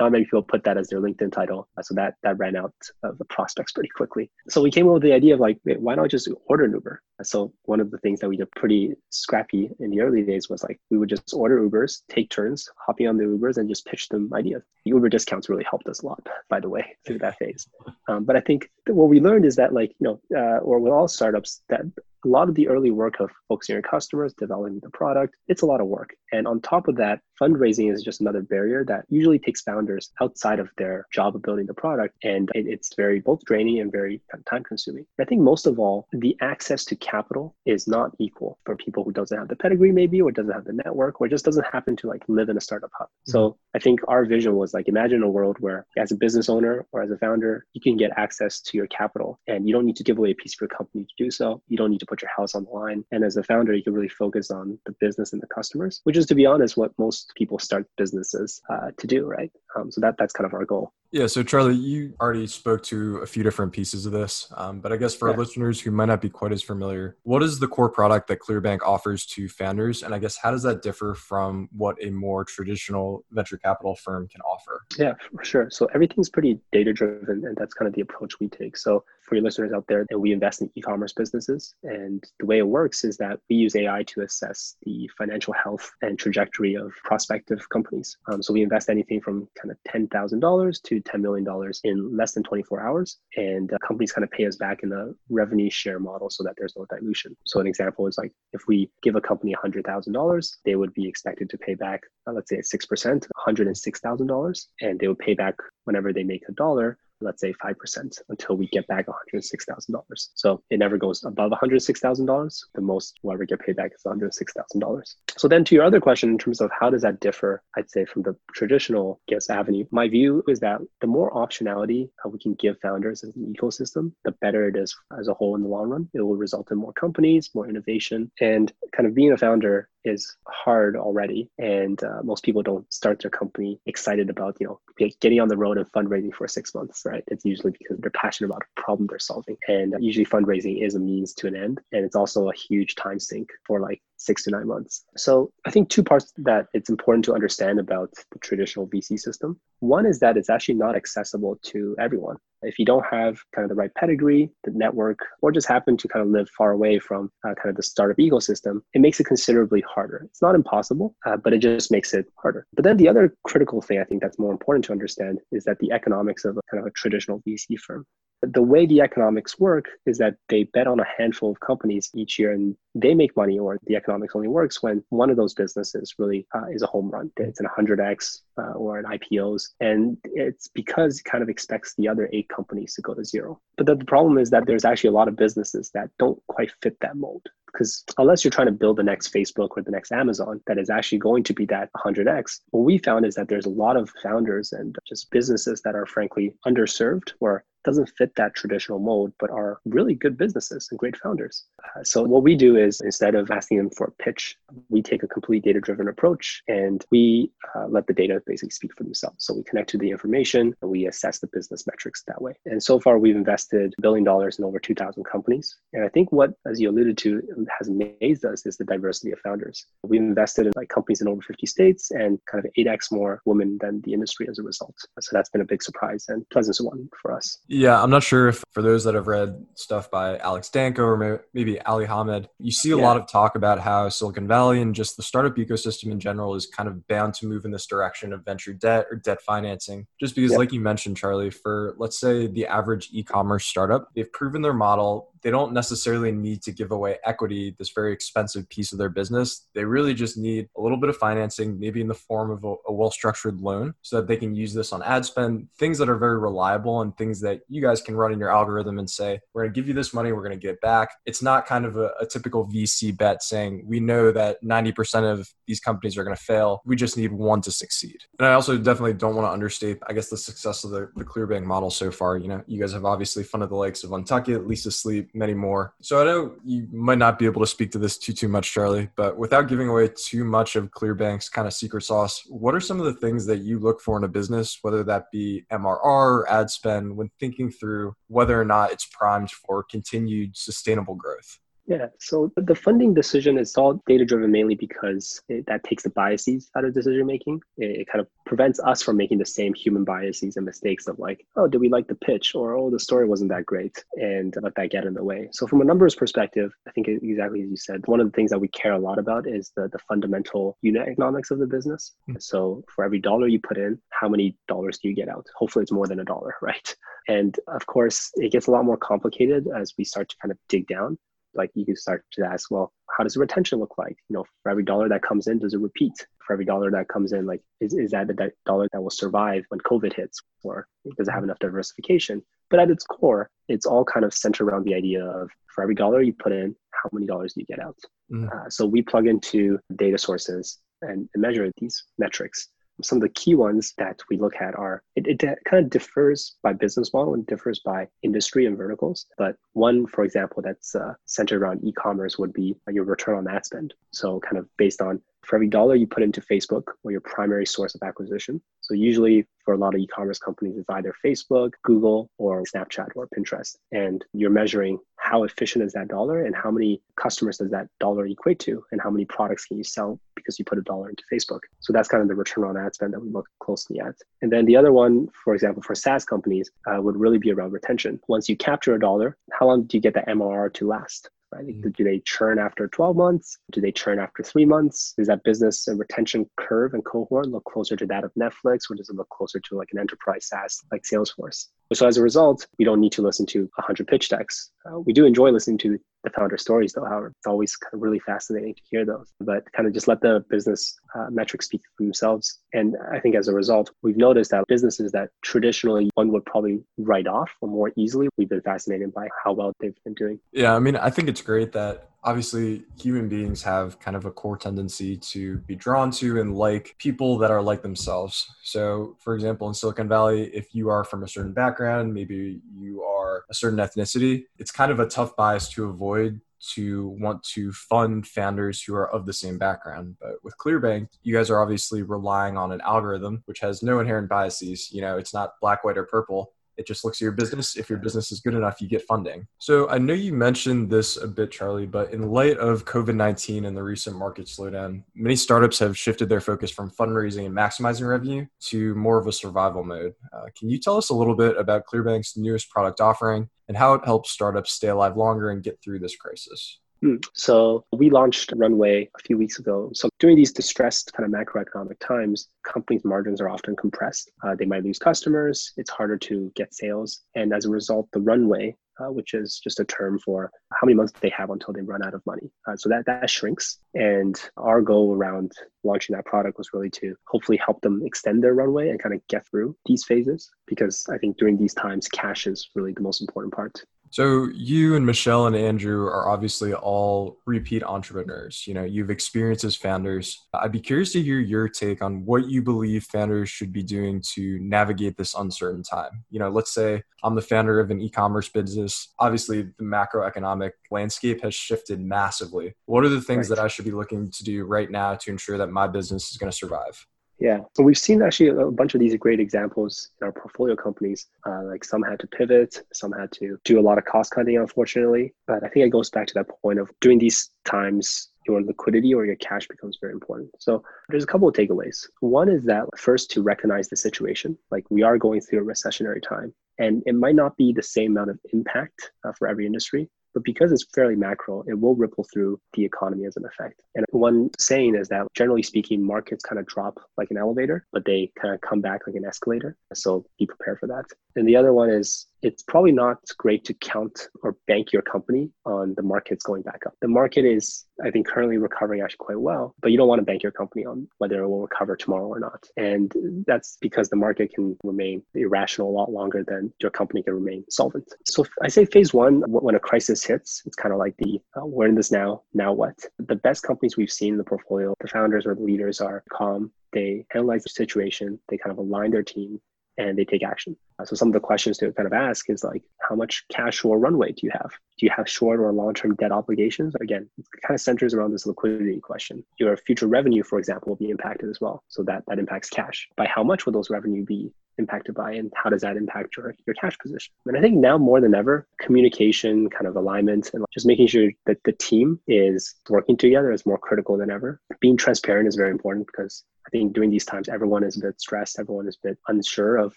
not 0.00 0.12
many 0.12 0.24
people 0.24 0.42
put 0.42 0.64
that 0.64 0.78
as 0.78 0.88
their 0.88 1.00
linkedin 1.00 1.32
title. 1.32 1.68
So 1.82 1.94
that 1.94 2.14
that 2.22 2.38
ran 2.38 2.56
out 2.56 2.74
of 3.02 3.18
the 3.18 3.24
prospects 3.24 3.72
pretty 3.72 3.90
quickly. 3.90 4.30
So 4.48 4.62
we 4.62 4.70
came 4.70 4.86
up 4.86 4.94
with 4.94 5.02
the 5.02 5.12
idea 5.12 5.34
of 5.34 5.40
like 5.40 5.58
why 5.64 5.94
not 5.94 6.08
just 6.10 6.28
order 6.46 6.64
an 6.64 6.72
uber? 6.72 7.02
So 7.22 7.52
one 7.64 7.80
of 7.80 7.90
the 7.90 7.98
things 7.98 8.20
that 8.20 8.28
we 8.28 8.36
did 8.36 8.50
pretty 8.52 8.94
scrappy 9.10 9.70
in 9.80 9.90
the 9.90 10.00
early 10.00 10.22
days 10.22 10.48
was 10.48 10.62
like 10.62 10.80
we 10.90 10.98
would 10.98 11.08
just 11.08 11.32
order 11.34 11.60
ubers 11.60 12.02
take 12.08 12.30
turns 12.30 12.68
hopping 12.86 13.08
on 13.08 13.16
the 13.16 13.24
ubers 13.24 13.56
and 13.56 13.68
just 13.68 13.86
pitch 13.86 14.08
them 14.08 14.30
ideas. 14.34 14.62
The 14.84 14.90
uber 14.90 15.08
discounts 15.08 15.48
really 15.48 15.64
helped 15.68 15.88
us 15.88 16.02
a 16.02 16.06
lot 16.06 16.26
by 16.48 16.60
the 16.60 16.68
way 16.68 16.96
through 17.06 17.18
that 17.18 17.38
phase. 17.38 17.66
Um, 18.08 18.24
but 18.24 18.36
i 18.36 18.40
think 18.40 18.70
what 18.86 19.08
we 19.08 19.20
learned 19.20 19.44
is 19.44 19.56
that 19.56 19.72
like 19.72 19.94
you 19.98 20.06
know 20.06 20.20
uh, 20.36 20.58
or 20.58 20.78
with 20.80 20.92
all 20.92 21.08
startups 21.08 21.62
that 21.68 21.82
a 22.24 22.28
lot 22.28 22.48
of 22.48 22.54
the 22.54 22.68
early 22.68 22.90
work 22.90 23.20
of 23.20 23.30
focusing 23.48 23.76
on 23.76 23.82
customers, 23.82 24.34
developing 24.34 24.80
the 24.80 24.90
product, 24.90 25.36
it's 25.46 25.62
a 25.62 25.66
lot 25.66 25.80
of 25.80 25.86
work. 25.86 26.14
And 26.32 26.46
on 26.46 26.60
top 26.60 26.88
of 26.88 26.96
that, 26.96 27.20
fundraising 27.40 27.92
is 27.92 28.02
just 28.02 28.20
another 28.20 28.42
barrier 28.42 28.84
that 28.88 29.04
usually 29.08 29.38
takes 29.38 29.62
founders 29.62 30.10
outside 30.20 30.60
of 30.60 30.68
their 30.76 31.06
job 31.12 31.36
of 31.36 31.42
building 31.42 31.66
the 31.66 31.74
product. 31.74 32.16
And 32.24 32.50
it's 32.54 32.94
very 32.94 33.20
both 33.20 33.44
draining 33.44 33.80
and 33.80 33.92
very 33.92 34.20
time 34.50 34.64
consuming. 34.64 35.06
I 35.20 35.24
think 35.24 35.40
most 35.40 35.66
of 35.66 35.78
all, 35.78 36.06
the 36.12 36.36
access 36.40 36.84
to 36.86 36.96
capital 36.96 37.54
is 37.64 37.86
not 37.86 38.12
equal 38.18 38.58
for 38.64 38.76
people 38.76 39.04
who 39.04 39.12
doesn't 39.12 39.38
have 39.38 39.48
the 39.48 39.56
pedigree 39.56 39.92
maybe, 39.92 40.20
or 40.20 40.30
doesn't 40.30 40.52
have 40.52 40.64
the 40.64 40.72
network, 40.72 41.20
or 41.20 41.28
just 41.28 41.44
doesn't 41.44 41.66
happen 41.72 41.96
to 41.96 42.08
like 42.08 42.24
live 42.28 42.48
in 42.48 42.56
a 42.56 42.60
startup 42.60 42.90
hub. 42.98 43.08
Mm-hmm. 43.08 43.32
So 43.32 43.56
I 43.74 43.78
think 43.78 44.00
our 44.08 44.24
vision 44.24 44.56
was 44.56 44.74
like, 44.74 44.88
imagine 44.88 45.22
a 45.22 45.28
world 45.28 45.56
where 45.60 45.86
as 45.96 46.12
a 46.12 46.16
business 46.16 46.48
owner 46.48 46.86
or 46.92 47.02
as 47.02 47.10
a 47.10 47.18
founder, 47.18 47.66
you 47.74 47.80
can 47.80 47.96
get 47.96 48.10
access 48.16 48.60
to 48.60 48.76
your 48.76 48.86
capital 48.88 49.38
and 49.46 49.66
you 49.66 49.72
don't 49.74 49.84
need 49.84 49.96
to 49.96 50.04
give 50.04 50.18
away 50.18 50.30
a 50.30 50.34
piece 50.34 50.54
of 50.54 50.62
your 50.62 50.68
company 50.68 51.04
to 51.04 51.24
do 51.24 51.30
so. 51.30 51.62
You 51.68 51.76
don't 51.76 51.90
need 51.90 52.00
to 52.00 52.06
put 52.06 52.22
your 52.22 52.30
house 52.34 52.54
on 52.54 52.64
the 52.64 52.70
line. 52.70 53.04
And 53.12 53.24
as 53.24 53.36
a 53.36 53.42
founder, 53.42 53.74
you 53.74 53.82
can 53.82 53.92
really 53.92 54.08
focus 54.08 54.50
on 54.50 54.78
the 54.86 54.94
business 55.00 55.32
and 55.32 55.42
the 55.42 55.46
customers, 55.46 56.00
which 56.04 56.16
is, 56.16 56.26
to 56.26 56.34
be 56.34 56.46
honest, 56.46 56.76
what 56.76 56.92
most 56.98 57.32
people 57.36 57.58
start 57.58 57.86
businesses 57.96 58.60
uh, 58.70 58.77
to 58.98 59.06
do, 59.06 59.26
right? 59.26 59.50
Um, 59.76 59.90
so 59.90 60.00
that 60.00 60.16
that's 60.18 60.32
kind 60.32 60.46
of 60.46 60.54
our 60.54 60.64
goal. 60.64 60.92
Yeah, 61.10 61.26
so 61.26 61.42
Charlie, 61.42 61.74
you 61.74 62.12
already 62.20 62.46
spoke 62.46 62.82
to 62.84 63.18
a 63.18 63.26
few 63.26 63.42
different 63.42 63.72
pieces 63.72 64.04
of 64.04 64.12
this, 64.12 64.52
um, 64.56 64.80
but 64.80 64.92
I 64.92 64.98
guess 64.98 65.14
for 65.14 65.30
yeah. 65.30 65.36
listeners 65.36 65.80
who 65.80 65.90
might 65.90 66.06
not 66.06 66.20
be 66.20 66.28
quite 66.28 66.52
as 66.52 66.62
familiar, 66.62 67.16
what 67.22 67.42
is 67.42 67.58
the 67.58 67.66
core 67.66 67.88
product 67.88 68.28
that 68.28 68.40
Clearbanc 68.40 68.80
offers 68.84 69.24
to 69.26 69.48
founders, 69.48 70.02
and 70.02 70.14
I 70.14 70.18
guess 70.18 70.36
how 70.36 70.50
does 70.50 70.62
that 70.64 70.82
differ 70.82 71.14
from 71.14 71.70
what 71.72 71.96
a 72.02 72.10
more 72.10 72.44
traditional 72.44 73.24
venture 73.30 73.56
capital 73.56 73.94
firm 73.94 74.28
can 74.28 74.42
offer? 74.42 74.82
Yeah, 74.98 75.14
for 75.34 75.44
sure. 75.44 75.70
So 75.70 75.88
everything's 75.94 76.28
pretty 76.28 76.60
data 76.72 76.92
driven, 76.92 77.46
and 77.46 77.56
that's 77.56 77.72
kind 77.72 77.88
of 77.88 77.94
the 77.94 78.02
approach 78.02 78.38
we 78.38 78.48
take. 78.48 78.76
So 78.76 79.02
for 79.28 79.34
your 79.34 79.44
listeners 79.44 79.72
out 79.72 79.84
there, 79.88 80.06
that 80.10 80.18
we 80.18 80.32
invest 80.32 80.62
in 80.62 80.70
e-commerce 80.74 81.12
businesses, 81.12 81.74
and 81.82 82.24
the 82.40 82.46
way 82.46 82.58
it 82.58 82.66
works 82.66 83.04
is 83.04 83.16
that 83.18 83.40
we 83.48 83.56
use 83.56 83.76
AI 83.76 84.02
to 84.04 84.22
assess 84.22 84.76
the 84.82 85.08
financial 85.18 85.52
health 85.52 85.90
and 86.02 86.18
trajectory 86.18 86.74
of 86.74 86.92
prospective 87.04 87.68
companies. 87.68 88.16
Um, 88.30 88.42
so 88.42 88.52
we 88.52 88.62
invest 88.62 88.88
anything 88.88 89.20
from 89.20 89.48
kind 89.60 89.70
of 89.70 89.76
ten 89.86 90.08
thousand 90.08 90.40
dollars 90.40 90.80
to 90.80 91.00
$10 91.00 91.20
million 91.20 91.46
in 91.84 92.16
less 92.16 92.32
than 92.32 92.42
24 92.42 92.80
hours. 92.80 93.18
And 93.36 93.72
uh, 93.72 93.78
companies 93.86 94.12
kind 94.12 94.24
of 94.24 94.30
pay 94.30 94.46
us 94.46 94.56
back 94.56 94.82
in 94.82 94.92
a 94.92 95.10
revenue 95.28 95.70
share 95.70 95.98
model 95.98 96.30
so 96.30 96.42
that 96.44 96.54
there's 96.56 96.74
no 96.76 96.86
dilution. 96.86 97.36
So 97.44 97.60
an 97.60 97.66
example 97.66 98.06
is 98.06 98.18
like 98.18 98.32
if 98.52 98.62
we 98.66 98.90
give 99.02 99.16
a 99.16 99.20
company 99.20 99.54
$100,000, 99.54 100.56
they 100.64 100.76
would 100.76 100.94
be 100.94 101.08
expected 101.08 101.50
to 101.50 101.58
pay 101.58 101.74
back, 101.74 102.02
uh, 102.26 102.32
let's 102.32 102.50
say 102.50 102.58
6%, 102.58 103.26
$106,000. 103.46 104.66
And 104.80 104.98
they 104.98 105.08
would 105.08 105.18
pay 105.18 105.34
back 105.34 105.56
whenever 105.84 106.12
they 106.12 106.24
make 106.24 106.44
a 106.48 106.52
dollar 106.52 106.98
let's 107.20 107.40
say 107.40 107.52
5% 107.52 108.18
until 108.28 108.56
we 108.56 108.68
get 108.68 108.86
back 108.86 109.06
$106,000. 109.06 110.02
So 110.34 110.62
it 110.70 110.78
never 110.78 110.96
goes 110.96 111.24
above 111.24 111.52
$106,000. 111.52 112.60
The 112.74 112.80
most 112.80 113.18
we'll 113.22 113.34
ever 113.34 113.44
get 113.44 113.60
paid 113.60 113.76
back 113.76 113.92
is 113.94 114.02
$106,000. 114.06 115.14
So 115.36 115.48
then 115.48 115.64
to 115.64 115.74
your 115.74 115.84
other 115.84 116.00
question 116.00 116.30
in 116.30 116.38
terms 116.38 116.60
of 116.60 116.70
how 116.78 116.90
does 116.90 117.02
that 117.02 117.20
differ, 117.20 117.62
I'd 117.76 117.90
say 117.90 118.04
from 118.04 118.22
the 118.22 118.36
traditional 118.52 119.20
guest 119.28 119.50
avenue, 119.50 119.84
my 119.90 120.08
view 120.08 120.42
is 120.48 120.60
that 120.60 120.80
the 121.00 121.06
more 121.06 121.32
optionality 121.32 122.10
we 122.26 122.38
can 122.38 122.54
give 122.54 122.78
founders 122.80 123.24
as 123.24 123.34
an 123.36 123.54
ecosystem, 123.54 124.12
the 124.24 124.32
better 124.40 124.68
it 124.68 124.76
is 124.76 124.94
as 125.18 125.28
a 125.28 125.34
whole 125.34 125.54
in 125.56 125.62
the 125.62 125.68
long 125.68 125.88
run. 125.88 126.08
It 126.14 126.20
will 126.20 126.36
result 126.36 126.70
in 126.70 126.78
more 126.78 126.92
companies, 126.92 127.50
more 127.54 127.68
innovation, 127.68 128.30
and 128.40 128.72
kind 128.94 129.06
of 129.06 129.14
being 129.14 129.32
a 129.32 129.36
founder 129.36 129.88
is 130.08 130.36
hard 130.46 130.96
already 130.96 131.48
and 131.58 132.02
uh, 132.02 132.22
most 132.22 132.42
people 132.42 132.62
don't 132.62 132.90
start 132.92 133.20
their 133.20 133.30
company 133.30 133.80
excited 133.86 134.30
about 134.30 134.56
you 134.60 134.66
know 134.66 134.80
getting 135.20 135.40
on 135.40 135.48
the 135.48 135.56
road 135.56 135.78
and 135.78 135.90
fundraising 135.92 136.34
for 136.34 136.48
six 136.48 136.74
months 136.74 137.02
right? 137.04 137.24
It's 137.28 137.44
usually 137.44 137.72
because 137.72 137.98
they're 137.98 138.10
passionate 138.10 138.48
about 138.48 138.62
a 138.62 138.80
problem 138.80 139.06
they're 139.08 139.18
solving. 139.18 139.56
And 139.68 139.94
usually 140.00 140.26
fundraising 140.26 140.84
is 140.84 140.94
a 140.94 141.00
means 141.00 141.34
to 141.34 141.46
an 141.46 141.56
end 141.56 141.80
and 141.92 142.04
it's 142.04 142.16
also 142.16 142.48
a 142.48 142.54
huge 142.54 142.94
time 142.94 143.18
sink 143.18 143.50
for 143.66 143.80
like 143.80 144.02
six 144.18 144.44
to 144.44 144.50
nine 144.50 144.66
months 144.66 145.04
so 145.16 145.50
i 145.66 145.70
think 145.70 145.88
two 145.88 146.02
parts 146.02 146.32
that 146.36 146.66
it's 146.74 146.90
important 146.90 147.24
to 147.24 147.34
understand 147.34 147.78
about 147.78 148.10
the 148.32 148.38
traditional 148.40 148.86
vc 148.88 149.18
system 149.18 149.58
one 149.80 150.06
is 150.06 150.18
that 150.18 150.36
it's 150.36 150.50
actually 150.50 150.74
not 150.74 150.94
accessible 150.94 151.58
to 151.62 151.96
everyone 151.98 152.36
if 152.62 152.78
you 152.78 152.84
don't 152.84 153.04
have 153.06 153.38
kind 153.54 153.64
of 153.64 153.68
the 153.68 153.74
right 153.74 153.94
pedigree, 153.94 154.50
the 154.64 154.72
network, 154.72 155.20
or 155.42 155.52
just 155.52 155.68
happen 155.68 155.96
to 155.96 156.08
kind 156.08 156.24
of 156.24 156.30
live 156.30 156.48
far 156.50 156.72
away 156.72 156.98
from 156.98 157.30
uh, 157.44 157.54
kind 157.54 157.70
of 157.70 157.76
the 157.76 157.82
startup 157.82 158.16
ecosystem, 158.16 158.80
it 158.94 159.00
makes 159.00 159.20
it 159.20 159.24
considerably 159.24 159.82
harder. 159.82 160.22
It's 160.24 160.42
not 160.42 160.54
impossible, 160.54 161.14
uh, 161.26 161.36
but 161.36 161.52
it 161.52 161.58
just 161.58 161.90
makes 161.90 162.14
it 162.14 162.26
harder. 162.36 162.66
But 162.74 162.84
then 162.84 162.96
the 162.96 163.08
other 163.08 163.34
critical 163.44 163.80
thing 163.80 164.00
I 164.00 164.04
think 164.04 164.22
that's 164.22 164.38
more 164.38 164.52
important 164.52 164.84
to 164.86 164.92
understand 164.92 165.38
is 165.52 165.64
that 165.64 165.78
the 165.78 165.92
economics 165.92 166.44
of 166.44 166.56
a 166.56 166.60
kind 166.70 166.80
of 166.80 166.86
a 166.86 166.92
traditional 166.92 167.42
VC 167.46 167.78
firm 167.78 168.06
the 168.42 168.62
way 168.62 168.86
the 168.86 169.00
economics 169.00 169.58
work 169.58 169.86
is 170.06 170.18
that 170.18 170.36
they 170.48 170.64
bet 170.64 170.86
on 170.86 171.00
a 171.00 171.06
handful 171.16 171.50
of 171.50 171.60
companies 171.60 172.10
each 172.14 172.38
year 172.38 172.52
and 172.52 172.76
they 172.94 173.14
make 173.14 173.36
money 173.36 173.58
or 173.58 173.78
the 173.86 173.96
economics 173.96 174.34
only 174.36 174.48
works 174.48 174.82
when 174.82 175.02
one 175.08 175.30
of 175.30 175.36
those 175.36 175.54
businesses 175.54 176.14
really 176.18 176.46
uh, 176.54 176.66
is 176.70 176.82
a 176.82 176.86
home 176.86 177.10
run. 177.10 177.30
It's 177.36 177.60
an 177.60 177.66
100x 177.66 178.42
uh, 178.58 178.72
or 178.72 178.98
an 178.98 179.06
ipos 179.06 179.70
and 179.80 180.16
it's 180.24 180.68
because 180.68 181.18
it 181.18 181.24
kind 181.24 181.42
of 181.42 181.48
expects 181.48 181.94
the 181.96 182.08
other 182.08 182.28
eight 182.32 182.48
companies 182.48 182.94
to 182.94 183.02
go 183.02 183.14
to 183.14 183.24
zero. 183.24 183.60
But 183.76 183.86
the, 183.86 183.96
the 183.96 184.04
problem 184.04 184.38
is 184.38 184.50
that 184.50 184.66
there's 184.66 184.84
actually 184.84 185.08
a 185.08 185.12
lot 185.12 185.28
of 185.28 185.36
businesses 185.36 185.90
that 185.94 186.10
don't 186.18 186.40
quite 186.46 186.70
fit 186.82 186.96
that 187.00 187.16
mold 187.16 187.46
because 187.78 188.04
unless 188.18 188.42
you're 188.42 188.50
trying 188.50 188.66
to 188.66 188.72
build 188.72 188.96
the 188.96 189.04
next 189.04 189.32
Facebook 189.32 189.68
or 189.76 189.82
the 189.82 189.90
next 189.92 190.10
Amazon 190.10 190.60
that 190.66 190.78
is 190.78 190.90
actually 190.90 191.18
going 191.18 191.44
to 191.44 191.54
be 191.54 191.64
that 191.66 191.90
100x, 191.92 192.60
what 192.70 192.84
we 192.84 192.98
found 192.98 193.24
is 193.24 193.36
that 193.36 193.48
there's 193.48 193.66
a 193.66 193.70
lot 193.70 193.96
of 193.96 194.10
founders 194.20 194.72
and 194.72 194.96
just 195.08 195.30
businesses 195.30 195.80
that 195.82 195.94
are 195.94 196.04
frankly 196.04 196.52
underserved 196.66 197.32
or 197.38 197.64
doesn't 197.84 198.10
fit 198.18 198.34
that 198.36 198.54
traditional 198.54 198.98
mold, 198.98 199.32
but 199.38 199.50
are 199.50 199.80
really 199.84 200.14
good 200.14 200.36
businesses 200.36 200.88
and 200.90 200.98
great 200.98 201.16
founders. 201.16 201.64
Uh, 201.84 202.02
so 202.02 202.22
what 202.22 202.42
we 202.42 202.54
do 202.54 202.76
is 202.76 203.00
instead 203.00 203.34
of 203.34 203.50
asking 203.50 203.78
them 203.78 203.90
for 203.90 204.08
a 204.08 204.22
pitch, 204.22 204.56
we 204.88 205.00
take 205.00 205.22
a 205.22 205.28
complete 205.28 205.64
data-driven 205.64 206.08
approach 206.08 206.62
and 206.68 207.04
we 207.10 207.50
uh, 207.74 207.86
let 207.88 208.06
the 208.06 208.12
data 208.12 208.42
basically 208.46 208.70
speak 208.70 208.94
for 208.96 209.04
themselves. 209.04 209.36
So 209.44 209.54
we 209.54 209.62
connect 209.62 209.90
to 209.90 209.98
the 209.98 210.10
information 210.10 210.74
and 210.82 210.90
we 210.90 211.06
assess 211.06 211.38
the 211.38 211.46
business 211.46 211.86
metrics 211.86 212.22
that 212.26 212.42
way. 212.42 212.54
And 212.66 212.82
so 212.82 212.98
far, 213.00 213.18
we've 213.18 213.36
invested 213.36 213.94
billion 214.00 214.24
dollars 214.24 214.58
in 214.58 214.64
over 214.64 214.78
2,000 214.78 215.24
companies. 215.24 215.76
And 215.92 216.04
I 216.04 216.08
think 216.08 216.32
what, 216.32 216.50
as 216.66 216.80
you 216.80 216.90
alluded 216.90 217.16
to, 217.18 217.42
has 217.76 217.88
amazed 217.88 218.44
us 218.44 218.64
is 218.66 218.76
the 218.76 218.84
diversity 218.84 219.32
of 219.32 219.38
founders. 219.40 219.86
We've 220.04 220.20
invested 220.20 220.66
in 220.66 220.72
like 220.76 220.88
companies 220.88 221.20
in 221.20 221.28
over 221.28 221.42
50 221.42 221.66
states 221.66 222.10
and 222.10 222.38
kind 222.50 222.64
of 222.64 222.70
8x 222.78 223.12
more 223.12 223.42
women 223.44 223.78
than 223.80 224.00
the 224.02 224.12
industry 224.12 224.46
as 224.48 224.58
a 224.58 224.62
result. 224.62 224.94
So 225.20 225.30
that's 225.32 225.50
been 225.50 225.60
a 225.60 225.64
big 225.64 225.82
surprise 225.82 226.26
and 226.28 226.48
pleasant 226.50 226.68
one 226.80 227.08
for 227.20 227.32
us. 227.32 227.58
Yeah, 227.68 228.02
I'm 228.02 228.10
not 228.10 228.22
sure 228.22 228.48
if 228.48 228.62
for 228.72 228.82
those 228.82 229.04
that 229.04 229.14
have 229.14 229.26
read 229.26 229.64
stuff 229.74 230.10
by 230.10 230.38
Alex 230.38 230.70
Danco 230.72 231.00
or 231.00 231.44
maybe 231.54 231.80
Ali 231.82 232.06
Hamed, 232.06 232.48
you 232.58 232.70
see 232.70 232.90
a 232.90 232.96
yeah. 232.96 233.02
lot 233.02 233.16
of 233.16 233.26
talk 233.26 233.56
about 233.56 233.80
how 233.80 234.08
Silicon 234.08 234.46
Valley 234.46 234.82
and 234.82 234.94
just 234.94 235.16
the 235.16 235.22
startup 235.22 235.56
ecosystem 235.56 236.10
in 236.12 236.20
general 236.20 236.54
is 236.54 236.66
kind 236.66 236.88
of 236.88 237.06
bound 237.08 237.34
to 237.34 237.46
move 237.46 237.64
in 237.64 237.70
this 237.70 237.86
direction 237.86 238.32
of 238.32 238.44
venture 238.44 238.72
debt 238.72 239.06
or 239.10 239.16
debt 239.16 239.40
financing. 239.42 240.06
Just 240.20 240.34
because, 240.34 240.52
like 240.52 240.72
you 240.72 240.80
mentioned, 240.80 241.16
Charlie, 241.16 241.50
for 241.50 241.94
let's 241.98 242.20
say 242.20 242.46
the 242.46 242.66
average 242.66 243.08
e 243.12 243.22
commerce 243.22 243.66
startup, 243.66 244.08
they've 244.14 244.32
proven 244.32 244.62
their 244.62 244.74
model 244.74 245.32
they 245.42 245.50
don't 245.50 245.72
necessarily 245.72 246.32
need 246.32 246.62
to 246.62 246.72
give 246.72 246.90
away 246.90 247.18
equity, 247.24 247.74
this 247.78 247.90
very 247.90 248.12
expensive 248.12 248.68
piece 248.68 248.92
of 248.92 248.98
their 248.98 249.08
business. 249.08 249.68
They 249.74 249.84
really 249.84 250.14
just 250.14 250.36
need 250.36 250.68
a 250.76 250.80
little 250.80 250.98
bit 250.98 251.10
of 251.10 251.16
financing, 251.16 251.78
maybe 251.78 252.00
in 252.00 252.08
the 252.08 252.14
form 252.14 252.50
of 252.50 252.64
a, 252.64 252.74
a 252.88 252.92
well 252.92 253.10
structured 253.10 253.60
loan, 253.60 253.94
so 254.02 254.16
that 254.16 254.26
they 254.26 254.36
can 254.36 254.54
use 254.54 254.74
this 254.74 254.92
on 254.92 255.02
ad 255.02 255.24
spend, 255.24 255.68
things 255.78 255.98
that 255.98 256.08
are 256.08 256.16
very 256.16 256.38
reliable 256.38 257.00
and 257.00 257.16
things 257.16 257.40
that 257.40 257.60
you 257.68 257.82
guys 257.82 258.00
can 258.00 258.16
run 258.16 258.32
in 258.32 258.38
your 258.38 258.50
algorithm 258.50 258.98
and 258.98 259.08
say, 259.08 259.40
we're 259.52 259.62
going 259.62 259.72
to 259.72 259.80
give 259.80 259.88
you 259.88 259.94
this 259.94 260.14
money, 260.14 260.32
we're 260.32 260.42
going 260.42 260.58
to 260.58 260.66
get 260.66 260.80
back. 260.80 261.10
It's 261.26 261.42
not 261.42 261.66
kind 261.66 261.84
of 261.84 261.96
a, 261.96 262.10
a 262.20 262.26
typical 262.26 262.66
VC 262.66 263.16
bet 263.16 263.42
saying, 263.42 263.84
we 263.86 264.00
know 264.00 264.32
that 264.32 264.62
90% 264.62 265.30
of 265.30 265.48
these 265.66 265.80
companies 265.80 266.16
are 266.16 266.24
going 266.24 266.36
to 266.36 266.42
fail. 266.42 266.82
We 266.84 266.96
just 266.96 267.16
need 267.16 267.32
one 267.32 267.60
to 267.62 267.70
succeed. 267.70 268.18
And 268.38 268.46
I 268.46 268.54
also 268.54 268.76
definitely 268.78 269.14
don't 269.14 269.34
want 269.34 269.46
to 269.46 269.52
understate, 269.52 269.98
I 270.06 270.12
guess, 270.12 270.28
the 270.28 270.36
success 270.36 270.84
of 270.84 270.90
the, 270.90 271.10
the 271.16 271.24
Clearbanc 271.24 271.64
model 271.64 271.90
so 271.90 272.10
far. 272.10 272.36
You 272.36 272.48
know, 272.48 272.62
you 272.66 272.80
guys 272.80 272.92
have 272.92 273.04
obviously 273.04 273.44
funded 273.44 273.70
the 273.70 273.76
likes 273.76 274.04
of 274.04 274.10
Untuckit, 274.10 274.66
Leesa 274.66 274.92
Sleep, 274.92 275.27
many 275.34 275.54
more. 275.54 275.94
So 276.00 276.20
I 276.20 276.24
know 276.24 276.56
you 276.64 276.88
might 276.92 277.18
not 277.18 277.38
be 277.38 277.46
able 277.46 277.60
to 277.60 277.66
speak 277.66 277.90
to 277.92 277.98
this 277.98 278.18
too 278.18 278.32
too 278.32 278.48
much, 278.48 278.72
Charlie, 278.72 279.08
but 279.16 279.36
without 279.38 279.68
giving 279.68 279.88
away 279.88 280.08
too 280.08 280.44
much 280.44 280.76
of 280.76 280.90
Clearbanc's 280.90 281.48
kind 281.48 281.66
of 281.66 281.74
secret 281.74 282.02
sauce, 282.02 282.42
what 282.48 282.74
are 282.74 282.80
some 282.80 282.98
of 283.00 283.06
the 283.06 283.14
things 283.14 283.46
that 283.46 283.58
you 283.58 283.78
look 283.78 284.00
for 284.00 284.16
in 284.16 284.24
a 284.24 284.28
business, 284.28 284.78
whether 284.82 285.04
that 285.04 285.30
be 285.30 285.64
MRR 285.72 285.98
or 286.02 286.50
ad 286.50 286.70
spend, 286.70 287.16
when 287.16 287.30
thinking 287.40 287.70
through 287.70 288.14
whether 288.28 288.60
or 288.60 288.64
not 288.64 288.92
it's 288.92 289.06
primed 289.06 289.50
for 289.50 289.82
continued 289.82 290.56
sustainable 290.56 291.14
growth? 291.14 291.58
Yeah, 291.88 292.08
so 292.18 292.52
the 292.56 292.74
funding 292.74 293.14
decision 293.14 293.56
is 293.56 293.74
all 293.74 294.02
data 294.06 294.26
driven 294.26 294.52
mainly 294.52 294.74
because 294.74 295.40
it, 295.48 295.64
that 295.68 295.84
takes 295.84 296.02
the 296.02 296.10
biases 296.10 296.70
out 296.76 296.84
of 296.84 296.92
decision 296.92 297.24
making. 297.24 297.62
It, 297.78 298.00
it, 298.00 298.08
kind 298.08 298.20
of 298.20 298.28
prevents 298.44 298.78
us 298.80 299.02
from 299.02 299.16
making 299.16 299.38
the 299.38 299.46
same 299.46 299.72
human 299.72 300.04
biases 300.04 300.58
and 300.58 300.66
mistakes 300.66 301.08
of 301.08 301.18
like, 301.18 301.46
oh, 301.56 301.66
did 301.66 301.80
we 301.80 301.88
like 301.88 302.06
the 302.06 302.14
pitch 302.14 302.54
or 302.54 302.76
oh, 302.76 302.90
the 302.90 303.00
story 303.00 303.26
wasn't 303.26 303.50
that 303.52 303.64
great, 303.64 304.04
and 304.16 304.54
let 304.60 304.74
that 304.74 304.90
get 304.90 305.06
in 305.06 305.14
the 305.14 305.24
way. 305.24 305.48
So 305.50 305.66
from 305.66 305.80
a 305.80 305.84
numbers 305.84 306.14
perspective, 306.14 306.70
I 306.86 306.90
think 306.90 307.08
exactly 307.08 307.62
as 307.62 307.70
you 307.70 307.76
said, 307.78 308.06
one 308.06 308.20
of 308.20 308.26
the 308.26 308.36
things 308.36 308.50
that 308.50 308.58
we 308.60 308.68
care 308.68 308.92
a 308.92 308.98
lot 308.98 309.18
about 309.18 309.48
is 309.48 309.72
the 309.74 309.88
the 309.88 309.98
fundamental 310.00 310.76
unit 310.82 311.08
economics 311.08 311.50
of 311.50 311.58
the 311.58 311.66
business. 311.66 312.12
Mm-hmm. 312.28 312.38
So 312.38 312.84
for 312.94 313.02
every 313.02 313.18
dollar 313.18 313.48
you 313.48 313.60
put 313.60 313.78
in, 313.78 313.98
how 314.10 314.28
many 314.28 314.58
dollars 314.68 314.98
do 314.98 315.08
you 315.08 315.14
get 315.14 315.30
out? 315.30 315.46
Hopefully, 315.56 315.84
it's 315.84 315.92
more 315.92 316.06
than 316.06 316.20
a 316.20 316.24
dollar, 316.24 316.54
right? 316.62 316.94
And 317.28 317.58
of 317.66 317.86
course, 317.86 318.30
it 318.34 318.52
gets 318.52 318.66
a 318.66 318.70
lot 318.70 318.84
more 318.84 318.98
complicated 318.98 319.68
as 319.74 319.94
we 319.96 320.04
start 320.04 320.28
to 320.28 320.36
kind 320.42 320.52
of 320.52 320.58
dig 320.68 320.86
down 320.86 321.18
like 321.54 321.70
you 321.74 321.84
can 321.84 321.96
start 321.96 322.24
to 322.32 322.44
ask, 322.44 322.70
well, 322.70 322.92
how 323.16 323.24
does 323.24 323.34
the 323.34 323.40
retention 323.40 323.78
look 323.78 323.98
like? 323.98 324.16
You 324.28 324.34
know, 324.34 324.44
for 324.62 324.70
every 324.70 324.84
dollar 324.84 325.08
that 325.08 325.22
comes 325.22 325.46
in, 325.46 325.58
does 325.58 325.74
it 325.74 325.80
repeat? 325.80 326.12
For 326.46 326.52
every 326.52 326.64
dollar 326.64 326.90
that 326.90 327.08
comes 327.08 327.32
in, 327.32 327.46
like 327.46 327.62
is, 327.80 327.94
is 327.94 328.12
that 328.12 328.28
the 328.28 328.52
dollar 328.64 328.88
that 328.92 329.02
will 329.02 329.10
survive 329.10 329.64
when 329.68 329.80
COVID 329.80 330.14
hits, 330.14 330.40
or 330.62 330.86
does 331.16 331.28
it 331.28 331.32
have 331.32 331.44
enough 331.44 331.58
diversification? 331.58 332.42
But 332.70 332.80
at 332.80 332.90
its 332.90 333.04
core, 333.04 333.50
it's 333.68 333.86
all 333.86 334.04
kind 334.04 334.24
of 334.24 334.32
centered 334.32 334.64
around 334.64 334.84
the 334.84 334.94
idea 334.94 335.24
of 335.24 335.50
for 335.74 335.82
every 335.82 335.94
dollar 335.94 336.22
you 336.22 336.32
put 336.32 336.52
in, 336.52 336.74
how 336.90 337.10
many 337.12 337.26
dollars 337.26 337.54
do 337.54 337.60
you 337.60 337.66
get 337.66 337.80
out? 337.80 337.96
Mm. 338.32 338.50
Uh, 338.50 338.68
so 338.68 338.86
we 338.86 339.02
plug 339.02 339.26
into 339.26 339.78
data 339.96 340.18
sources 340.18 340.78
and, 341.02 341.28
and 341.34 341.42
measure 341.42 341.70
these 341.80 342.04
metrics 342.18 342.68
some 343.02 343.18
of 343.18 343.22
the 343.22 343.28
key 343.28 343.54
ones 343.54 343.94
that 343.98 344.20
we 344.28 344.36
look 344.36 344.56
at 344.60 344.74
are 344.74 345.02
it, 345.16 345.26
it 345.26 345.58
kind 345.64 345.84
of 345.84 345.90
differs 345.90 346.56
by 346.62 346.72
business 346.72 347.12
model 347.12 347.34
and 347.34 347.46
differs 347.46 347.80
by 347.84 348.06
industry 348.22 348.66
and 348.66 348.76
verticals. 348.76 349.26
But 349.36 349.56
one, 349.72 350.06
for 350.06 350.24
example, 350.24 350.62
that's 350.62 350.94
uh, 350.94 351.14
centered 351.24 351.62
around 351.62 351.84
e-commerce 351.84 352.38
would 352.38 352.52
be 352.52 352.74
your 352.88 353.04
return 353.04 353.36
on 353.36 353.48
ad 353.48 353.64
spend. 353.64 353.94
So 354.12 354.40
kind 354.40 354.58
of 354.58 354.66
based 354.76 355.00
on 355.00 355.20
for 355.44 355.56
every 355.56 355.68
dollar 355.68 355.94
you 355.94 356.06
put 356.06 356.22
into 356.22 356.40
Facebook 356.40 356.84
or 357.02 357.10
your 357.10 357.20
primary 357.20 357.66
source 357.66 357.94
of 357.94 358.02
acquisition. 358.02 358.60
So 358.80 358.94
usually 358.94 359.46
for 359.64 359.74
a 359.74 359.76
lot 359.76 359.94
of 359.94 360.00
e-commerce 360.00 360.38
companies, 360.38 360.76
it's 360.76 360.88
either 360.90 361.14
Facebook, 361.24 361.72
Google, 361.84 362.30
or 362.38 362.62
Snapchat 362.64 363.08
or 363.14 363.28
Pinterest. 363.36 363.76
And 363.92 364.24
you're 364.32 364.50
measuring 364.50 364.98
how 365.16 365.44
efficient 365.44 365.84
is 365.84 365.92
that 365.92 366.08
dollar 366.08 366.44
and 366.46 366.54
how 366.54 366.70
many 366.70 367.02
customers 367.16 367.58
does 367.58 367.70
that 367.70 367.88
dollar 368.00 368.26
equate 368.26 368.58
to 368.60 368.82
and 368.92 369.00
how 369.00 369.10
many 369.10 369.24
products 369.24 369.66
can 369.66 369.76
you 369.76 369.84
sell 369.84 370.18
because 370.34 370.58
you 370.58 370.64
put 370.64 370.78
a 370.78 370.82
dollar 370.82 371.10
into 371.10 371.22
Facebook. 371.32 371.60
So 371.80 371.92
that's 371.92 372.08
kind 372.08 372.22
of 372.22 372.28
the 372.28 372.34
return 372.34 372.64
on 372.64 372.76
ad 372.76 372.94
spend 372.94 373.12
that 373.12 373.20
we 373.20 373.30
look 373.30 373.48
closely 373.60 374.00
at. 374.00 374.14
And 374.40 374.50
then 374.50 374.64
the 374.64 374.76
other 374.76 374.92
one, 374.92 375.28
for 375.44 375.54
example, 375.54 375.82
for 375.82 375.94
SaaS 375.94 376.24
companies 376.24 376.70
uh, 376.86 377.02
would 377.02 377.16
really 377.16 377.38
be 377.38 377.52
around 377.52 377.72
retention. 377.72 378.20
Once 378.28 378.48
you 378.48 378.56
capture 378.56 378.94
a 378.94 379.00
dollar, 379.00 379.36
how 379.52 379.66
long 379.66 379.84
do 379.84 379.96
you 379.96 380.00
get 380.00 380.14
the 380.14 380.20
MRR 380.20 380.72
to 380.74 380.86
last? 380.86 381.30
Right? 381.52 381.66
Mm-hmm. 381.66 381.90
Do 381.90 382.04
they 382.04 382.20
churn 382.24 382.58
after 382.58 382.88
12 382.88 383.16
months? 383.16 383.58
Do 383.72 383.80
they 383.80 383.92
churn 383.92 384.18
after 384.18 384.42
three 384.42 384.64
months? 384.64 385.14
Does 385.16 385.28
that 385.28 385.42
business 385.44 385.88
and 385.88 385.98
retention 385.98 386.48
curve 386.56 386.94
and 386.94 387.04
cohort 387.04 387.46
look 387.46 387.64
closer 387.64 387.96
to 387.96 388.06
that 388.06 388.24
of 388.24 388.32
Netflix 388.34 388.90
or 388.90 388.96
does 388.96 389.08
it 389.08 389.16
look 389.16 389.28
closer 389.30 389.60
to 389.60 389.76
like 389.76 389.88
an 389.92 389.98
enterprise 389.98 390.46
SaaS 390.46 390.82
like 390.92 391.02
Salesforce? 391.02 391.66
So 391.94 392.06
as 392.06 392.18
a 392.18 392.22
result, 392.22 392.66
we 392.78 392.84
don't 392.84 393.00
need 393.00 393.12
to 393.12 393.22
listen 393.22 393.46
to 393.46 393.60
100 393.76 394.06
pitch 394.06 394.28
decks. 394.28 394.70
Uh, 394.84 395.00
we 395.00 395.12
do 395.12 395.24
enjoy 395.24 395.50
listening 395.50 395.78
to 395.78 395.98
the 396.24 396.30
founder 396.30 396.58
stories, 396.58 396.92
though. 396.92 397.04
However, 397.04 397.32
it's 397.38 397.46
always 397.46 397.76
kind 397.76 397.94
of 397.94 398.02
really 398.02 398.18
fascinating 398.18 398.74
to 398.74 398.82
hear 398.90 399.06
those. 399.06 399.32
But 399.40 399.70
kind 399.72 399.86
of 399.86 399.94
just 399.94 400.08
let 400.08 400.20
the 400.20 400.44
business 400.50 400.98
uh, 401.14 401.28
metrics 401.30 401.66
speak 401.66 401.80
for 401.96 402.04
themselves. 402.04 402.58
And 402.74 402.96
I 403.10 403.20
think 403.20 403.36
as 403.36 403.48
a 403.48 403.54
result, 403.54 403.90
we've 404.02 404.16
noticed 404.16 404.50
that 404.50 404.64
businesses 404.68 405.12
that 405.12 405.30
traditionally 405.42 406.10
one 406.14 406.30
would 406.32 406.44
probably 406.44 406.82
write 406.98 407.26
off 407.26 407.50
or 407.60 407.68
more 407.68 407.92
easily, 407.96 408.28
we've 408.36 408.48
been 408.48 408.60
fascinated 408.60 409.14
by 409.14 409.28
how 409.42 409.52
well 409.52 409.72
they've 409.80 409.94
been 410.04 410.14
doing. 410.14 410.40
Yeah, 410.52 410.74
I 410.74 410.78
mean, 410.80 410.96
I 410.96 411.10
think 411.10 411.28
it's 411.28 411.42
great 411.42 411.72
that 411.72 412.10
obviously 412.24 412.84
human 413.00 413.28
beings 413.28 413.62
have 413.62 413.98
kind 414.00 414.16
of 414.16 414.24
a 414.24 414.30
core 414.30 414.56
tendency 414.56 415.16
to 415.16 415.58
be 415.58 415.74
drawn 415.74 416.10
to 416.10 416.40
and 416.40 416.56
like 416.56 416.94
people 416.98 417.38
that 417.38 417.50
are 417.50 417.62
like 417.62 417.82
themselves. 417.82 418.46
So, 418.62 419.16
for 419.20 419.34
example, 419.34 419.68
in 419.68 419.74
Silicon 419.74 420.08
Valley, 420.08 420.50
if 420.54 420.74
you 420.74 420.88
are 420.88 421.04
from 421.04 421.22
a 421.22 421.28
certain 421.28 421.52
background, 421.52 422.12
maybe 422.12 422.60
you 422.76 423.02
are 423.02 423.44
a 423.50 423.54
certain 423.54 423.78
ethnicity, 423.78 424.44
it's 424.58 424.70
kind 424.70 424.90
of 424.90 425.00
a 425.00 425.06
tough 425.06 425.36
bias 425.36 425.68
to 425.70 425.86
avoid 425.86 426.40
to 426.60 427.16
want 427.20 427.42
to 427.44 427.72
fund 427.72 428.26
founders 428.26 428.82
who 428.82 428.94
are 428.94 429.08
of 429.10 429.26
the 429.26 429.32
same 429.32 429.58
background. 429.58 430.16
But 430.20 430.42
with 430.42 430.56
Clearbanc, 430.58 431.08
you 431.22 431.34
guys 431.34 431.50
are 431.50 431.62
obviously 431.62 432.02
relying 432.02 432.56
on 432.56 432.72
an 432.72 432.80
algorithm 432.80 433.42
which 433.46 433.60
has 433.60 433.82
no 433.82 434.00
inherent 434.00 434.28
biases. 434.28 434.92
You 434.92 435.02
know, 435.02 435.18
it's 435.18 435.32
not 435.32 435.52
black, 435.60 435.84
white, 435.84 435.98
or 435.98 436.04
purple. 436.04 436.52
It 436.78 436.86
just 436.86 437.04
looks 437.04 437.18
at 437.18 437.22
your 437.22 437.32
business. 437.32 437.76
If 437.76 437.90
your 437.90 437.98
business 437.98 438.32
is 438.32 438.40
good 438.40 438.54
enough, 438.54 438.80
you 438.80 438.88
get 438.88 439.02
funding. 439.02 439.46
So 439.58 439.88
I 439.90 439.98
know 439.98 440.14
you 440.14 440.32
mentioned 440.32 440.88
this 440.88 441.16
a 441.16 441.26
bit, 441.26 441.50
Charlie, 441.50 441.86
but 441.86 442.12
in 442.12 442.30
light 442.30 442.56
of 442.58 442.84
COVID 442.84 443.14
19 443.14 443.64
and 443.64 443.76
the 443.76 443.82
recent 443.82 444.16
market 444.16 444.46
slowdown, 444.46 445.02
many 445.14 445.36
startups 445.36 445.78
have 445.80 445.98
shifted 445.98 446.28
their 446.28 446.40
focus 446.40 446.70
from 446.70 446.90
fundraising 446.90 447.46
and 447.46 447.54
maximizing 447.54 448.08
revenue 448.08 448.46
to 448.60 448.94
more 448.94 449.18
of 449.18 449.26
a 449.26 449.32
survival 449.32 449.84
mode. 449.84 450.14
Uh, 450.32 450.46
can 450.56 450.70
you 450.70 450.78
tell 450.78 450.96
us 450.96 451.10
a 451.10 451.14
little 451.14 451.34
bit 451.34 451.56
about 451.56 451.84
Clearbanc's 451.86 452.36
newest 452.36 452.70
product 452.70 453.00
offering 453.00 453.48
and 453.66 453.76
how 453.76 453.94
it 453.94 454.04
helps 454.04 454.30
startups 454.30 454.72
stay 454.72 454.88
alive 454.88 455.16
longer 455.16 455.50
and 455.50 455.62
get 455.62 455.78
through 455.82 455.98
this 455.98 456.16
crisis? 456.16 456.78
Hmm. 457.00 457.16
So 457.32 457.84
we 457.92 458.10
launched 458.10 458.52
Runway 458.56 459.08
a 459.16 459.22
few 459.22 459.38
weeks 459.38 459.60
ago. 459.60 459.90
So 459.94 460.08
during 460.18 460.36
these 460.36 460.52
distressed 460.52 461.12
kind 461.12 461.32
of 461.32 461.32
macroeconomic 461.32 461.98
times, 462.00 462.48
companies' 462.64 463.04
margins 463.04 463.40
are 463.40 463.48
often 463.48 463.76
compressed. 463.76 464.32
Uh, 464.42 464.56
they 464.56 464.64
might 464.64 464.82
lose 464.82 464.98
customers. 464.98 465.72
It's 465.76 465.90
harder 465.90 466.18
to 466.18 466.50
get 466.56 466.74
sales, 466.74 467.22
and 467.36 467.54
as 467.54 467.66
a 467.66 467.70
result, 467.70 468.08
the 468.12 468.20
runway, 468.20 468.76
uh, 468.98 469.12
which 469.12 469.32
is 469.32 469.60
just 469.62 469.78
a 469.78 469.84
term 469.84 470.18
for 470.18 470.50
how 470.72 470.86
many 470.86 470.96
months 470.96 471.12
they 471.20 471.28
have 471.30 471.50
until 471.50 471.72
they 471.72 471.82
run 471.82 472.04
out 472.04 472.14
of 472.14 472.26
money, 472.26 472.50
uh, 472.66 472.76
so 472.76 472.88
that 472.88 473.06
that 473.06 473.30
shrinks. 473.30 473.78
And 473.94 474.34
our 474.56 474.82
goal 474.82 475.14
around 475.14 475.52
launching 475.84 476.16
that 476.16 476.26
product 476.26 476.58
was 476.58 476.72
really 476.72 476.90
to 476.90 477.14
hopefully 477.28 477.58
help 477.64 477.80
them 477.80 478.02
extend 478.04 478.42
their 478.42 478.54
runway 478.54 478.88
and 478.88 479.00
kind 479.00 479.14
of 479.14 479.24
get 479.28 479.46
through 479.46 479.76
these 479.86 480.04
phases, 480.04 480.50
because 480.66 481.06
I 481.08 481.18
think 481.18 481.38
during 481.38 481.56
these 481.56 481.74
times, 481.74 482.08
cash 482.08 482.48
is 482.48 482.70
really 482.74 482.92
the 482.92 483.02
most 483.02 483.20
important 483.20 483.54
part. 483.54 483.84
So 484.10 484.48
you 484.54 484.96
and 484.96 485.04
Michelle 485.04 485.46
and 485.46 485.56
Andrew 485.56 486.06
are 486.06 486.28
obviously 486.28 486.72
all 486.72 487.38
repeat 487.46 487.82
entrepreneurs. 487.82 488.64
You 488.66 488.74
know, 488.74 488.84
you've 488.84 489.10
experienced 489.10 489.64
as 489.64 489.76
founders. 489.76 490.46
I'd 490.54 490.72
be 490.72 490.80
curious 490.80 491.12
to 491.12 491.22
hear 491.22 491.38
your 491.38 491.68
take 491.68 492.02
on 492.02 492.24
what 492.24 492.48
you 492.48 492.62
believe 492.62 493.04
founders 493.04 493.50
should 493.50 493.72
be 493.72 493.82
doing 493.82 494.22
to 494.34 494.58
navigate 494.60 495.16
this 495.16 495.34
uncertain 495.34 495.82
time. 495.82 496.24
You 496.30 496.38
know, 496.38 496.48
let's 496.48 496.72
say 496.72 497.02
I'm 497.22 497.34
the 497.34 497.42
founder 497.42 497.80
of 497.80 497.90
an 497.90 498.00
e-commerce 498.00 498.48
business. 498.48 499.12
Obviously, 499.18 499.62
the 499.62 499.84
macroeconomic 499.84 500.72
landscape 500.90 501.42
has 501.42 501.54
shifted 501.54 502.00
massively. 502.00 502.74
What 502.86 503.04
are 503.04 503.08
the 503.08 503.20
things 503.20 503.50
right. 503.50 503.56
that 503.56 503.64
I 503.64 503.68
should 503.68 503.84
be 503.84 503.90
looking 503.90 504.30
to 504.30 504.44
do 504.44 504.64
right 504.64 504.90
now 504.90 505.14
to 505.16 505.30
ensure 505.30 505.58
that 505.58 505.70
my 505.70 505.86
business 505.86 506.30
is 506.30 506.36
going 506.36 506.50
to 506.50 506.56
survive? 506.56 507.06
Yeah, 507.40 507.60
so 507.76 507.84
we've 507.84 507.98
seen 507.98 508.20
actually 508.20 508.48
a 508.48 508.70
bunch 508.70 508.94
of 508.94 509.00
these 509.00 509.14
great 509.16 509.38
examples 509.38 510.10
in 510.20 510.26
our 510.26 510.32
portfolio 510.32 510.74
companies. 510.74 511.26
Uh, 511.46 511.62
like 511.64 511.84
some 511.84 512.02
had 512.02 512.18
to 512.20 512.26
pivot, 512.26 512.82
some 512.92 513.12
had 513.12 513.30
to 513.32 513.58
do 513.64 513.78
a 513.78 513.82
lot 513.82 513.96
of 513.96 514.04
cost 514.04 514.32
cutting, 514.32 514.56
unfortunately. 514.56 515.34
But 515.46 515.62
I 515.62 515.68
think 515.68 515.86
it 515.86 515.90
goes 515.90 516.10
back 516.10 516.26
to 516.28 516.34
that 516.34 516.48
point 516.62 516.80
of 516.80 516.90
during 517.00 517.18
these 517.18 517.50
times, 517.64 518.30
your 518.48 518.62
liquidity 518.62 519.14
or 519.14 519.24
your 519.24 519.36
cash 519.36 519.68
becomes 519.68 519.98
very 520.00 520.14
important. 520.14 520.50
So 520.58 520.82
there's 521.10 521.22
a 521.22 521.26
couple 521.26 521.46
of 521.46 521.54
takeaways. 521.54 522.06
One 522.20 522.48
is 522.48 522.64
that 522.64 522.86
first 522.96 523.30
to 523.32 523.42
recognize 523.42 523.88
the 523.88 523.96
situation, 523.96 524.56
like 524.70 524.90
we 524.90 525.02
are 525.02 525.18
going 525.18 525.42
through 525.42 525.60
a 525.60 525.64
recessionary 525.64 526.22
time, 526.26 526.52
and 526.78 527.02
it 527.06 527.14
might 527.14 527.34
not 527.34 527.56
be 527.56 527.72
the 527.72 527.82
same 527.82 528.12
amount 528.12 528.30
of 528.30 528.40
impact 528.52 529.10
uh, 529.24 529.32
for 529.38 529.46
every 529.46 529.66
industry, 529.66 530.08
but 530.34 530.44
because 530.44 530.72
it's 530.72 530.86
fairly 530.94 531.16
macro, 531.16 531.64
it 531.66 531.78
will 531.78 531.94
ripple 531.94 532.26
through 532.32 532.60
the 532.74 532.84
economy 532.84 533.26
as 533.26 533.36
an 533.36 533.44
effect. 533.44 533.82
And 533.94 534.04
one 534.10 534.50
saying 534.58 534.94
is 534.94 535.08
that 535.08 535.26
generally 535.34 535.62
speaking, 535.62 536.02
markets 536.02 536.44
kind 536.44 536.58
of 536.58 536.66
drop 536.66 536.98
like 537.16 537.30
an 537.30 537.36
elevator, 537.36 537.86
but 537.92 538.04
they 538.04 538.30
kind 538.40 538.54
of 538.54 538.60
come 538.60 538.80
back 538.80 539.06
like 539.06 539.16
an 539.16 539.24
escalator. 539.24 539.76
So 539.94 540.24
be 540.38 540.46
prepared 540.46 540.78
for 540.78 540.86
that. 540.88 541.04
And 541.36 541.46
the 541.48 541.56
other 541.56 541.72
one 541.72 541.90
is 541.90 542.26
it's 542.42 542.62
probably 542.62 542.92
not 542.92 543.18
great 543.36 543.64
to 543.64 543.74
count 543.74 544.28
or 544.42 544.56
bank 544.66 544.92
your 544.92 545.02
company 545.02 545.50
on 545.64 545.94
the 545.96 546.02
markets 546.02 546.44
going 546.44 546.62
back 546.62 546.82
up. 546.86 546.94
The 547.00 547.08
market 547.08 547.44
is, 547.44 547.84
I 548.04 548.10
think, 548.10 548.28
currently 548.28 548.58
recovering 548.58 549.00
actually 549.00 549.18
quite 549.18 549.40
well, 549.40 549.74
but 549.80 549.90
you 549.90 549.98
don't 549.98 550.08
want 550.08 550.20
to 550.20 550.24
bank 550.24 550.42
your 550.42 550.52
company 550.52 550.84
on 550.84 551.08
whether 551.18 551.42
it 551.42 551.48
will 551.48 551.62
recover 551.62 551.96
tomorrow 551.96 552.26
or 552.26 552.38
not. 552.38 552.64
And 552.76 553.12
that's 553.46 553.76
because 553.80 554.08
the 554.08 554.16
market 554.16 554.52
can 554.54 554.76
remain 554.84 555.22
irrational 555.34 555.90
a 555.90 555.96
lot 555.96 556.12
longer 556.12 556.44
than 556.46 556.72
your 556.80 556.90
company 556.90 557.22
can 557.22 557.34
remain 557.34 557.64
solvent. 557.70 558.06
So 558.24 558.46
I 558.62 558.68
say 558.68 558.84
phase 558.84 559.12
one, 559.12 559.42
when 559.46 559.74
a 559.74 559.80
crisis 559.80 560.17
hits, 560.24 560.62
it's 560.66 560.76
kind 560.76 560.92
of 560.92 560.98
like 560.98 561.16
the 561.18 561.40
uh, 561.56 561.64
we're 561.64 561.86
in 561.86 561.94
this 561.94 562.12
now, 562.12 562.42
now 562.54 562.72
what? 562.72 562.96
The 563.18 563.36
best 563.36 563.62
companies 563.62 563.96
we've 563.96 564.10
seen 564.10 564.34
in 564.34 564.38
the 564.38 564.44
portfolio, 564.44 564.94
the 565.00 565.08
founders 565.08 565.46
or 565.46 565.54
the 565.54 565.62
leaders 565.62 566.00
are 566.00 566.22
calm. 566.30 566.70
They 566.92 567.26
analyze 567.34 567.64
the 567.64 567.70
situation, 567.70 568.38
they 568.48 568.56
kind 568.56 568.72
of 568.72 568.78
align 568.78 569.10
their 569.10 569.22
team, 569.22 569.60
and 569.98 570.16
they 570.16 570.24
take 570.24 570.42
action. 570.42 570.76
Uh, 570.98 571.04
so 571.04 571.16
some 571.16 571.28
of 571.28 571.34
the 571.34 571.40
questions 571.40 571.76
to 571.78 571.92
kind 571.92 572.06
of 572.06 572.12
ask 572.12 572.48
is 572.48 572.62
like, 572.64 572.82
how 573.00 573.14
much 573.14 573.44
cash 573.48 573.84
or 573.84 573.98
runway 573.98 574.32
do 574.32 574.46
you 574.46 574.50
have? 574.52 574.70
Do 574.96 575.06
you 575.06 575.10
have 575.14 575.28
short 575.28 575.60
or 575.60 575.72
long-term 575.72 576.14
debt 576.14 576.32
obligations? 576.32 576.94
Again, 577.00 577.28
it 577.36 577.44
kind 577.66 577.74
of 577.74 577.80
centers 577.80 578.14
around 578.14 578.32
this 578.32 578.46
liquidity 578.46 579.00
question. 579.00 579.44
Your 579.58 579.76
future 579.76 580.06
revenue, 580.06 580.44
for 580.44 580.58
example, 580.58 580.90
will 580.90 580.96
be 580.96 581.10
impacted 581.10 581.50
as 581.50 581.60
well. 581.60 581.82
So 581.88 582.04
that, 582.04 582.22
that 582.28 582.38
impacts 582.38 582.70
cash. 582.70 583.08
By 583.16 583.26
how 583.26 583.42
much 583.42 583.66
will 583.66 583.72
those 583.72 583.90
revenue 583.90 584.24
be 584.24 584.52
impacted 584.78 585.14
by 585.14 585.32
and 585.32 585.52
how 585.54 585.70
does 585.70 585.82
that 585.82 585.96
impact 585.96 586.36
your, 586.36 586.54
your 586.66 586.74
cash 586.74 586.96
position? 586.98 587.32
And 587.46 587.56
i 587.56 587.60
think 587.60 587.76
now 587.76 587.98
more 587.98 588.20
than 588.20 588.34
ever 588.34 588.66
communication 588.80 589.68
kind 589.70 589.86
of 589.86 589.96
alignment 589.96 590.50
and 590.54 590.64
just 590.72 590.86
making 590.86 591.06
sure 591.08 591.30
that 591.46 591.58
the 591.64 591.72
team 591.72 592.20
is 592.26 592.74
working 592.88 593.16
together 593.16 593.52
is 593.52 593.66
more 593.66 593.78
critical 593.78 594.16
than 594.16 594.30
ever. 594.30 594.60
Being 594.80 594.96
transparent 594.96 595.48
is 595.48 595.56
very 595.56 595.70
important 595.70 596.06
because 596.06 596.44
I 596.68 596.70
think 596.70 596.92
during 596.92 597.10
these 597.10 597.24
times, 597.24 597.48
everyone 597.48 597.82
is 597.82 597.96
a 597.96 598.00
bit 598.00 598.20
stressed. 598.20 598.58
Everyone 598.60 598.86
is 598.86 598.98
a 599.02 599.08
bit 599.08 599.18
unsure 599.28 599.78
of 599.78 599.96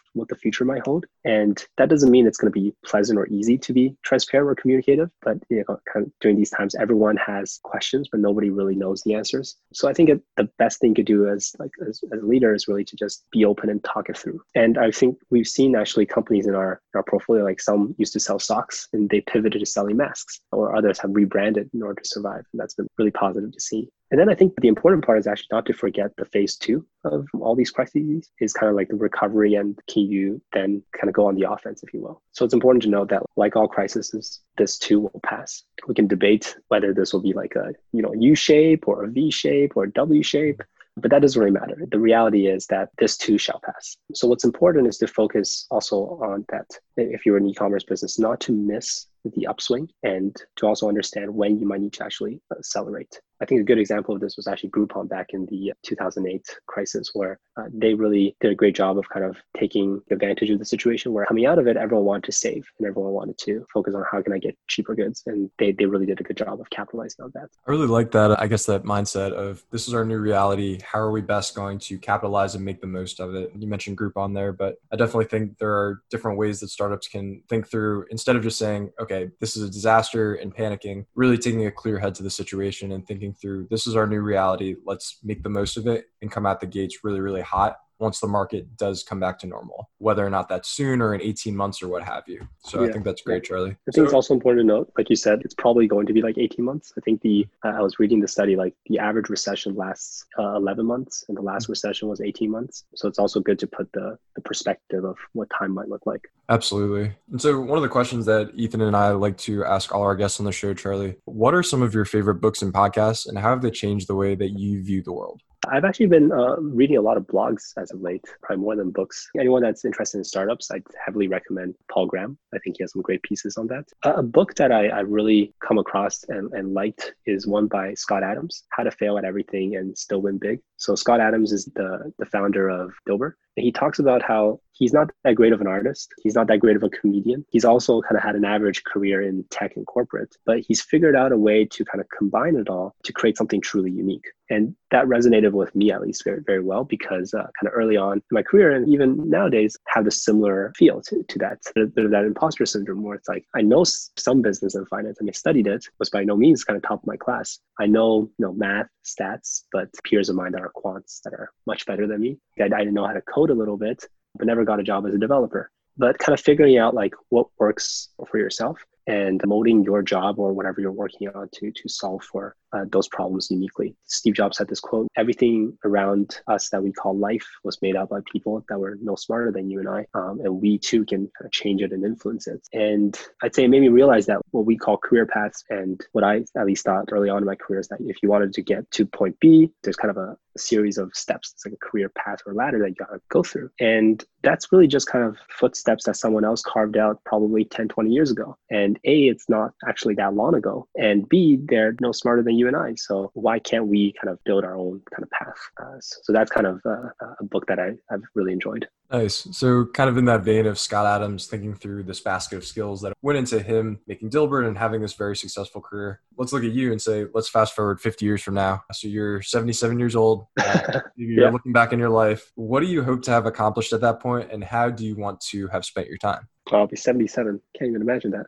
what 0.13 0.29
the 0.29 0.37
future 0.37 0.63
might 0.63 0.85
hold. 0.85 1.05
And 1.25 1.63
that 1.77 1.89
doesn't 1.89 2.09
mean 2.09 2.25
it's 2.25 2.37
going 2.37 2.51
to 2.51 2.59
be 2.59 2.73
pleasant 2.85 3.19
or 3.19 3.27
easy 3.27 3.57
to 3.57 3.73
be 3.73 3.97
transparent 4.03 4.49
or 4.49 4.55
communicative. 4.55 5.09
But 5.21 5.37
you 5.49 5.65
know, 5.67 5.79
kind 5.91 6.05
of 6.05 6.13
during 6.21 6.37
these 6.37 6.49
times, 6.49 6.73
everyone 6.75 7.17
has 7.17 7.59
questions, 7.63 8.07
but 8.09 8.21
nobody 8.21 8.51
really 8.51 8.75
knows 8.75 9.01
the 9.01 9.15
answers. 9.15 9.57
So 9.73 9.89
I 9.89 9.93
think 9.93 10.09
it, 10.09 10.21
the 10.37 10.49
best 10.57 10.79
thing 10.79 10.93
to 10.95 11.03
do 11.03 11.27
as 11.27 11.53
like 11.59 11.71
as, 11.85 12.01
as 12.13 12.21
a 12.21 12.25
leader 12.25 12.55
is 12.55 12.69
really 12.69 12.85
to 12.85 12.95
just 12.95 13.25
be 13.31 13.43
open 13.43 13.69
and 13.69 13.83
talk 13.83 14.09
it 14.09 14.17
through. 14.17 14.41
And 14.55 14.77
I 14.77 14.91
think 14.91 15.17
we've 15.29 15.47
seen 15.47 15.75
actually 15.75 16.05
companies 16.05 16.47
in 16.47 16.55
our, 16.55 16.81
in 16.93 16.97
our 16.97 17.03
portfolio, 17.03 17.43
like 17.43 17.59
some 17.59 17.95
used 17.97 18.13
to 18.13 18.19
sell 18.21 18.39
socks 18.39 18.87
and 18.93 19.09
they 19.09 19.19
pivoted 19.19 19.59
to 19.59 19.65
selling 19.65 19.97
masks, 19.97 20.39
or 20.53 20.73
others 20.73 20.99
have 20.99 21.13
rebranded 21.13 21.69
in 21.73 21.83
order 21.83 22.01
to 22.01 22.07
survive. 22.07 22.45
And 22.53 22.61
that's 22.61 22.75
been 22.75 22.87
really 22.97 23.11
positive 23.11 23.51
to 23.51 23.59
see. 23.59 23.89
And 24.11 24.19
then 24.19 24.29
I 24.29 24.35
think 24.35 24.53
the 24.59 24.67
important 24.67 25.05
part 25.05 25.19
is 25.19 25.25
actually 25.25 25.47
not 25.53 25.65
to 25.67 25.73
forget 25.73 26.11
the 26.17 26.25
phase 26.25 26.57
two 26.57 26.85
of 27.05 27.25
all 27.39 27.55
these 27.55 27.71
crises 27.71 28.29
is 28.41 28.51
kind 28.51 28.69
of 28.69 28.75
like 28.75 28.89
the 28.89 28.95
recovery 28.95 29.55
and 29.55 29.79
can 29.89 30.03
you 30.03 30.41
then 30.51 30.83
kind 30.91 31.07
of 31.07 31.13
go 31.13 31.27
on 31.27 31.35
the 31.35 31.49
offense, 31.49 31.81
if 31.81 31.93
you 31.93 32.01
will. 32.01 32.21
So 32.33 32.43
it's 32.43 32.53
important 32.53 32.83
to 32.83 32.89
know 32.89 33.05
that 33.05 33.23
like 33.37 33.55
all 33.55 33.69
crises, 33.69 34.41
this 34.57 34.77
too 34.77 34.99
will 34.99 35.21
pass. 35.25 35.63
We 35.87 35.95
can 35.95 36.07
debate 36.07 36.57
whether 36.67 36.93
this 36.93 37.13
will 37.13 37.21
be 37.21 37.31
like 37.31 37.55
a, 37.55 37.73
you 37.93 38.01
know, 38.01 38.13
U 38.13 38.35
shape 38.35 38.85
or 38.85 39.05
a 39.05 39.09
V 39.09 39.31
shape 39.31 39.77
or 39.77 39.85
a 39.85 39.91
W 39.91 40.21
shape. 40.21 40.61
But 40.97 41.09
that 41.11 41.21
doesn't 41.21 41.39
really 41.39 41.53
matter. 41.53 41.87
The 41.89 41.99
reality 41.99 42.47
is 42.47 42.67
that 42.67 42.89
this 42.97 43.15
too 43.15 43.37
shall 43.37 43.61
pass. 43.63 43.95
So 44.13 44.27
what's 44.27 44.43
important 44.43 44.87
is 44.87 44.97
to 44.97 45.07
focus 45.07 45.65
also 45.71 46.19
on 46.21 46.43
that 46.49 46.67
if 46.97 47.25
you're 47.25 47.37
an 47.37 47.47
e-commerce 47.47 47.85
business, 47.85 48.19
not 48.19 48.41
to 48.41 48.51
miss 48.51 49.07
the 49.23 49.47
upswing 49.47 49.89
and 50.03 50.35
to 50.57 50.67
also 50.67 50.87
understand 50.87 51.33
when 51.33 51.59
you 51.59 51.67
might 51.67 51.81
need 51.81 51.93
to 51.93 52.03
actually 52.03 52.41
accelerate. 52.51 53.19
I 53.41 53.45
think 53.45 53.59
a 53.59 53.63
good 53.63 53.79
example 53.79 54.13
of 54.13 54.21
this 54.21 54.37
was 54.37 54.45
actually 54.45 54.69
Groupon 54.69 55.09
back 55.09 55.27
in 55.31 55.47
the 55.47 55.73
2008 55.83 56.45
crisis, 56.67 57.09
where 57.13 57.39
uh, 57.57 57.63
they 57.73 57.95
really 57.95 58.35
did 58.39 58.51
a 58.51 58.55
great 58.55 58.75
job 58.75 58.99
of 58.99 59.09
kind 59.09 59.25
of 59.25 59.35
taking 59.57 59.99
advantage 60.11 60.51
of 60.51 60.59
the 60.59 60.65
situation 60.65 61.11
where 61.11 61.25
coming 61.25 61.47
out 61.47 61.57
of 61.57 61.65
it, 61.65 61.75
everyone 61.75 62.05
wanted 62.05 62.25
to 62.25 62.31
save 62.31 62.63
and 62.77 62.87
everyone 62.87 63.13
wanted 63.13 63.39
to 63.39 63.65
focus 63.73 63.95
on 63.95 64.03
how 64.11 64.21
can 64.21 64.31
I 64.31 64.37
get 64.37 64.55
cheaper 64.67 64.93
goods. 64.93 65.23
And 65.25 65.49
they, 65.57 65.71
they 65.71 65.85
really 65.85 66.05
did 66.05 66.19
a 66.19 66.23
good 66.23 66.37
job 66.37 66.61
of 66.61 66.69
capitalizing 66.69 67.25
on 67.25 67.31
that. 67.33 67.49
I 67.67 67.71
really 67.71 67.87
like 67.87 68.11
that, 68.11 68.39
I 68.39 68.45
guess, 68.45 68.67
that 68.67 68.83
mindset 68.83 69.31
of 69.31 69.63
this 69.71 69.87
is 69.87 69.95
our 69.95 70.05
new 70.05 70.19
reality. 70.19 70.79
How 70.83 70.99
are 70.99 71.11
we 71.11 71.21
best 71.21 71.55
going 71.55 71.79
to 71.79 71.97
capitalize 71.97 72.53
and 72.53 72.63
make 72.63 72.79
the 72.79 72.87
most 72.87 73.19
of 73.19 73.33
it? 73.33 73.51
You 73.57 73.67
mentioned 73.67 73.97
Groupon 73.97 74.35
there, 74.35 74.53
but 74.53 74.75
I 74.93 74.97
definitely 74.97 75.25
think 75.25 75.57
there 75.57 75.73
are 75.73 76.03
different 76.11 76.37
ways 76.37 76.59
that 76.59 76.69
startups 76.69 77.07
can 77.07 77.41
think 77.49 77.67
through 77.67 78.05
instead 78.11 78.35
of 78.35 78.43
just 78.43 78.59
saying, 78.59 78.91
okay, 78.99 79.10
this 79.39 79.57
is 79.57 79.63
a 79.63 79.71
disaster 79.71 80.35
and 80.35 80.55
panicking, 80.55 81.05
really 81.15 81.37
taking 81.37 81.65
a 81.65 81.71
clear 81.71 81.99
head 81.99 82.15
to 82.15 82.23
the 82.23 82.29
situation 82.29 82.91
and 82.91 83.05
thinking 83.05 83.33
through 83.33 83.67
this 83.69 83.87
is 83.87 83.95
our 83.95 84.07
new 84.07 84.21
reality. 84.21 84.75
Let's 84.85 85.19
make 85.23 85.43
the 85.43 85.49
most 85.49 85.77
of 85.77 85.87
it 85.87 86.05
and 86.21 86.31
come 86.31 86.45
out 86.45 86.59
the 86.59 86.67
gates 86.67 87.03
really, 87.03 87.19
really 87.19 87.41
hot 87.41 87.77
once 88.01 88.19
the 88.19 88.27
market 88.27 88.75
does 88.77 89.03
come 89.03 89.19
back 89.19 89.37
to 89.39 89.47
normal, 89.47 89.89
whether 89.99 90.25
or 90.25 90.29
not 90.29 90.49
that's 90.49 90.69
soon 90.69 91.01
or 91.01 91.13
in 91.13 91.21
18 91.21 91.55
months 91.55 91.81
or 91.81 91.87
what 91.87 92.03
have 92.03 92.23
you. 92.27 92.47
So 92.63 92.81
yeah. 92.81 92.89
I 92.89 92.91
think 92.91 93.05
that's 93.05 93.21
great, 93.21 93.43
Charlie. 93.43 93.71
I 93.71 93.91
think 93.91 93.95
so, 93.95 94.03
it's 94.03 94.13
also 94.13 94.33
important 94.33 94.67
to 94.67 94.67
note, 94.67 94.91
like 94.97 95.09
you 95.09 95.15
said, 95.15 95.41
it's 95.45 95.53
probably 95.53 95.87
going 95.87 96.07
to 96.07 96.13
be 96.13 96.21
like 96.21 96.37
18 96.37 96.65
months. 96.65 96.91
I 96.97 97.01
think 97.01 97.21
the, 97.21 97.47
uh, 97.63 97.69
I 97.69 97.81
was 97.81 97.99
reading 97.99 98.19
the 98.19 98.27
study, 98.27 98.55
like 98.55 98.73
the 98.87 98.99
average 98.99 99.29
recession 99.29 99.75
lasts 99.75 100.25
uh, 100.39 100.55
11 100.55 100.85
months 100.85 101.23
and 101.29 101.37
the 101.37 101.41
last 101.41 101.69
recession 101.69 102.09
was 102.09 102.19
18 102.19 102.49
months. 102.49 102.85
So 102.95 103.07
it's 103.07 103.19
also 103.19 103.39
good 103.39 103.59
to 103.59 103.67
put 103.67 103.91
the, 103.93 104.17
the 104.35 104.41
perspective 104.41 105.05
of 105.05 105.17
what 105.33 105.47
time 105.57 105.71
might 105.71 105.87
look 105.87 106.05
like. 106.05 106.27
Absolutely. 106.49 107.13
And 107.31 107.41
so 107.41 107.59
one 107.61 107.77
of 107.77 107.83
the 107.83 107.89
questions 107.89 108.25
that 108.25 108.51
Ethan 108.55 108.81
and 108.81 108.95
I 108.95 109.11
like 109.11 109.37
to 109.39 109.63
ask 109.63 109.93
all 109.93 110.01
our 110.01 110.15
guests 110.15 110.39
on 110.39 110.45
the 110.45 110.51
show, 110.51 110.73
Charlie, 110.73 111.15
what 111.25 111.53
are 111.53 111.63
some 111.63 111.81
of 111.81 111.93
your 111.93 112.05
favorite 112.05 112.35
books 112.35 112.61
and 112.61 112.73
podcasts 112.73 113.27
and 113.27 113.37
how 113.37 113.51
have 113.51 113.61
they 113.61 113.71
changed 113.71 114.07
the 114.07 114.15
way 114.15 114.35
that 114.35 114.49
you 114.49 114.83
view 114.83 115.01
the 115.01 115.13
world? 115.13 115.41
I've 115.69 115.85
actually 115.85 116.07
been 116.07 116.31
uh, 116.31 116.55
reading 116.57 116.97
a 116.97 117.01
lot 117.01 117.17
of 117.17 117.27
blogs 117.27 117.73
as 117.77 117.91
of 117.91 118.01
late, 118.01 118.25
probably 118.41 118.63
more 118.63 118.75
than 118.75 118.89
books. 118.89 119.29
Anyone 119.39 119.61
that's 119.61 119.85
interested 119.85 120.17
in 120.17 120.23
startups, 120.23 120.71
I'd 120.71 120.83
heavily 121.05 121.27
recommend 121.27 121.75
Paul 121.91 122.07
Graham. 122.07 122.37
I 122.53 122.57
think 122.59 122.77
he 122.77 122.83
has 122.83 122.93
some 122.93 123.01
great 123.03 123.21
pieces 123.21 123.57
on 123.57 123.67
that. 123.67 123.85
Uh, 124.03 124.13
a 124.15 124.23
book 124.23 124.55
that 124.55 124.71
I, 124.71 124.87
I 124.87 124.99
really 125.01 125.53
come 125.65 125.77
across 125.77 126.23
and, 126.29 126.51
and 126.53 126.73
liked 126.73 127.13
is 127.27 127.45
one 127.45 127.67
by 127.67 127.93
Scott 127.93 128.23
Adams, 128.23 128.63
How 128.69 128.83
to 128.83 128.91
Fail 128.91 129.17
at 129.17 129.25
Everything 129.25 129.75
and 129.75 129.95
Still 129.95 130.21
Win 130.21 130.39
Big. 130.39 130.61
So 130.77 130.95
Scott 130.95 131.19
Adams 131.19 131.51
is 131.51 131.65
the, 131.75 132.11
the 132.17 132.25
founder 132.25 132.67
of 132.67 132.91
Dilbert. 133.07 133.33
And 133.57 133.65
he 133.65 133.71
talks 133.71 133.99
about 133.99 134.21
how 134.21 134.59
he's 134.73 134.93
not 134.93 135.11
that 135.23 135.35
great 135.35 135.53
of 135.53 135.61
an 135.61 135.67
artist. 135.67 136.13
He's 136.23 136.35
not 136.35 136.47
that 136.47 136.59
great 136.59 136.75
of 136.75 136.83
a 136.83 136.89
comedian. 136.89 137.45
He's 137.49 137.65
also 137.65 138.01
kind 138.01 138.15
of 138.15 138.23
had 138.23 138.35
an 138.35 138.45
average 138.45 138.83
career 138.83 139.21
in 139.21 139.43
tech 139.49 139.75
and 139.75 139.85
corporate, 139.85 140.35
but 140.45 140.59
he's 140.59 140.81
figured 140.81 141.15
out 141.15 141.31
a 141.31 141.37
way 141.37 141.65
to 141.65 141.85
kind 141.85 142.01
of 142.01 142.07
combine 142.17 142.55
it 142.55 142.69
all 142.69 142.95
to 143.03 143.13
create 143.13 143.37
something 143.37 143.61
truly 143.61 143.91
unique. 143.91 144.25
And 144.49 144.75
that 144.91 145.05
resonated 145.05 145.53
with 145.53 145.73
me 145.75 145.91
at 145.91 146.01
least 146.01 146.25
very, 146.25 146.41
very 146.45 146.61
well 146.61 146.83
because 146.83 147.33
uh, 147.33 147.43
kind 147.43 147.67
of 147.67 147.73
early 147.73 147.95
on 147.95 148.17
in 148.17 148.21
my 148.31 148.43
career 148.43 148.71
and 148.71 148.89
even 148.89 149.29
nowadays 149.29 149.77
have 149.87 150.05
a 150.07 150.11
similar 150.11 150.73
feel 150.75 151.01
to, 151.03 151.23
to 151.23 151.39
that, 151.39 151.59
bit 151.73 152.05
of 152.05 152.11
that 152.11 152.25
imposter 152.25 152.65
syndrome 152.65 153.01
where 153.01 153.15
it's 153.15 153.29
like, 153.29 153.45
I 153.55 153.61
know 153.61 153.85
some 153.85 154.41
business 154.41 154.75
and 154.75 154.87
finance. 154.89 155.19
I 155.21 155.23
mean, 155.23 155.33
studied 155.33 155.67
it, 155.67 155.85
was 155.99 156.09
by 156.09 156.25
no 156.25 156.35
means 156.35 156.65
kind 156.65 156.75
of 156.75 156.83
top 156.83 157.01
of 157.01 157.07
my 157.07 157.15
class. 157.15 157.59
I 157.79 157.85
know, 157.85 158.29
you 158.37 158.45
know, 158.45 158.53
math, 158.53 158.87
stats, 159.05 159.63
but 159.71 159.89
peers 160.03 160.29
of 160.29 160.35
mine 160.35 160.51
that 160.51 160.61
are 160.61 160.71
quants 160.75 161.21
that 161.23 161.33
are 161.33 161.51
much 161.65 161.85
better 161.85 162.05
than 162.05 162.19
me. 162.19 162.37
I, 162.59 162.65
I 162.65 162.67
didn't 162.67 162.93
know 162.93 163.07
how 163.07 163.13
to 163.13 163.21
code 163.21 163.40
a 163.49 163.55
little 163.55 163.77
bit, 163.77 164.05
but 164.37 164.47
never 164.47 164.63
got 164.63 164.79
a 164.79 164.83
job 164.83 165.05
as 165.07 165.13
a 165.13 165.17
developer. 165.17 165.71
But 165.97 166.19
kind 166.19 166.33
of 166.33 166.43
figuring 166.43 166.77
out 166.77 166.93
like 166.93 167.13
what 167.29 167.47
works 167.59 168.09
for 168.29 168.37
yourself 168.37 168.77
and 169.07 169.41
molding 169.45 169.83
your 169.83 170.01
job 170.01 170.39
or 170.39 170.53
whatever 170.53 170.79
you're 170.79 170.91
working 170.91 171.27
on 171.29 171.49
to 171.53 171.71
to 171.71 171.89
solve 171.89 172.23
for 172.23 172.55
uh, 172.73 172.85
those 172.91 173.07
problems 173.07 173.49
uniquely. 173.51 173.95
Steve 174.05 174.35
Jobs 174.35 174.57
had 174.57 174.67
this 174.67 174.79
quote 174.79 175.07
everything 175.17 175.77
around 175.83 176.39
us 176.47 176.69
that 176.69 176.81
we 176.81 176.91
call 176.91 177.17
life 177.17 177.45
was 177.63 177.81
made 177.81 177.95
up 177.95 178.09
by 178.09 178.19
people 178.31 178.63
that 178.69 178.79
were 178.79 178.97
no 179.01 179.15
smarter 179.15 179.51
than 179.51 179.69
you 179.69 179.79
and 179.79 179.89
I. 179.89 180.05
Um, 180.13 180.39
and 180.43 180.61
we 180.61 180.77
too 180.77 181.05
can 181.05 181.29
kind 181.37 181.45
of 181.45 181.51
change 181.51 181.81
it 181.81 181.91
and 181.91 182.05
influence 182.05 182.47
it. 182.47 182.65
And 182.73 183.19
I'd 183.41 183.55
say 183.55 183.65
it 183.65 183.69
made 183.69 183.81
me 183.81 183.89
realize 183.89 184.25
that 184.27 184.39
what 184.51 184.65
we 184.65 184.77
call 184.77 184.97
career 184.97 185.25
paths 185.25 185.63
and 185.69 185.99
what 186.13 186.23
I 186.23 186.43
at 186.55 186.65
least 186.65 186.85
thought 186.85 187.09
early 187.11 187.29
on 187.29 187.39
in 187.39 187.45
my 187.45 187.55
career 187.55 187.79
is 187.79 187.87
that 187.89 187.99
if 188.01 188.17
you 188.23 188.29
wanted 188.29 188.53
to 188.53 188.61
get 188.61 188.89
to 188.91 189.05
point 189.05 189.37
B, 189.39 189.71
there's 189.83 189.95
kind 189.95 190.11
of 190.11 190.17
a 190.17 190.37
series 190.57 190.97
of 190.97 191.11
steps. 191.13 191.51
It's 191.53 191.65
like 191.65 191.73
a 191.73 191.85
career 191.85 192.09
path 192.09 192.39
or 192.45 192.53
ladder 192.53 192.79
that 192.79 192.89
you 192.89 192.95
gotta 192.95 193.21
go 193.29 193.43
through. 193.43 193.69
And 193.79 194.23
that's 194.43 194.71
really 194.71 194.87
just 194.87 195.07
kind 195.07 195.23
of 195.25 195.37
footsteps 195.49 196.05
that 196.05 196.15
someone 196.15 196.43
else 196.43 196.61
carved 196.61 196.97
out 196.97 197.19
probably 197.25 197.65
10, 197.65 197.87
20 197.87 198.09
years 198.09 198.31
ago. 198.31 198.57
And 198.69 198.99
A, 199.05 199.27
it's 199.27 199.49
not 199.49 199.73
actually 199.87 200.15
that 200.15 200.33
long 200.33 200.55
ago. 200.55 200.87
And 200.95 201.27
B, 201.29 201.59
they're 201.63 201.95
no 202.01 202.11
smarter 202.11 202.43
than 202.43 202.55
you 202.55 202.67
and 202.67 202.75
I. 202.75 202.95
So 202.95 203.31
why 203.33 203.59
can't 203.59 203.87
we 203.87 204.13
kind 204.21 204.31
of 204.31 204.43
build 204.43 204.63
our 204.63 204.75
own 204.75 205.01
kind 205.13 205.23
of 205.23 205.29
path? 205.31 205.57
Uh, 205.81 205.99
so 205.99 206.33
that's 206.33 206.51
kind 206.51 206.67
of 206.67 206.81
uh, 206.85 207.09
a 207.39 207.43
book 207.43 207.65
that 207.67 207.79
I, 207.79 207.91
I've 208.11 208.23
really 208.35 208.53
enjoyed. 208.53 208.87
Nice. 209.11 209.45
So, 209.51 209.85
kind 209.87 210.09
of 210.09 210.17
in 210.17 210.23
that 210.25 210.43
vein 210.43 210.65
of 210.65 210.79
Scott 210.79 211.05
Adams 211.05 211.47
thinking 211.47 211.75
through 211.75 212.03
this 212.03 212.21
basket 212.21 212.55
of 212.55 212.65
skills 212.65 213.01
that 213.01 213.11
went 213.21 213.37
into 213.37 213.61
him 213.61 213.99
making 214.07 214.29
Dilbert 214.29 214.65
and 214.65 214.77
having 214.77 215.01
this 215.01 215.13
very 215.13 215.35
successful 215.35 215.81
career, 215.81 216.21
let's 216.37 216.53
look 216.53 216.63
at 216.63 216.71
you 216.71 216.93
and 216.93 217.01
say, 217.01 217.25
let's 217.33 217.49
fast 217.49 217.75
forward 217.75 217.99
50 217.99 218.25
years 218.25 218.41
from 218.41 218.53
now. 218.53 218.83
So, 218.93 219.09
you're 219.09 219.41
77 219.41 219.99
years 219.99 220.15
old. 220.15 220.40
you're 221.15 221.45
yeah. 221.45 221.49
looking 221.49 221.73
back 221.73 221.93
in 221.93 221.99
your 221.99 222.09
life. 222.09 222.51
What 222.55 222.81
do 222.81 222.87
you 222.87 223.03
hope 223.03 223.23
to 223.23 223.31
have 223.31 223.45
accomplished 223.45 223.93
at 223.93 224.01
that 224.01 224.19
point, 224.19 224.51
and 224.51 224.63
how 224.63 224.89
do 224.89 225.05
you 225.05 225.15
want 225.15 225.41
to 225.51 225.67
have 225.67 225.85
spent 225.85 226.07
your 226.07 226.17
time? 226.17 226.47
I'll 226.71 226.87
be 226.87 226.95
77. 226.95 227.59
Can't 227.77 227.89
even 227.89 228.01
imagine 228.01 228.31
that. 228.31 228.45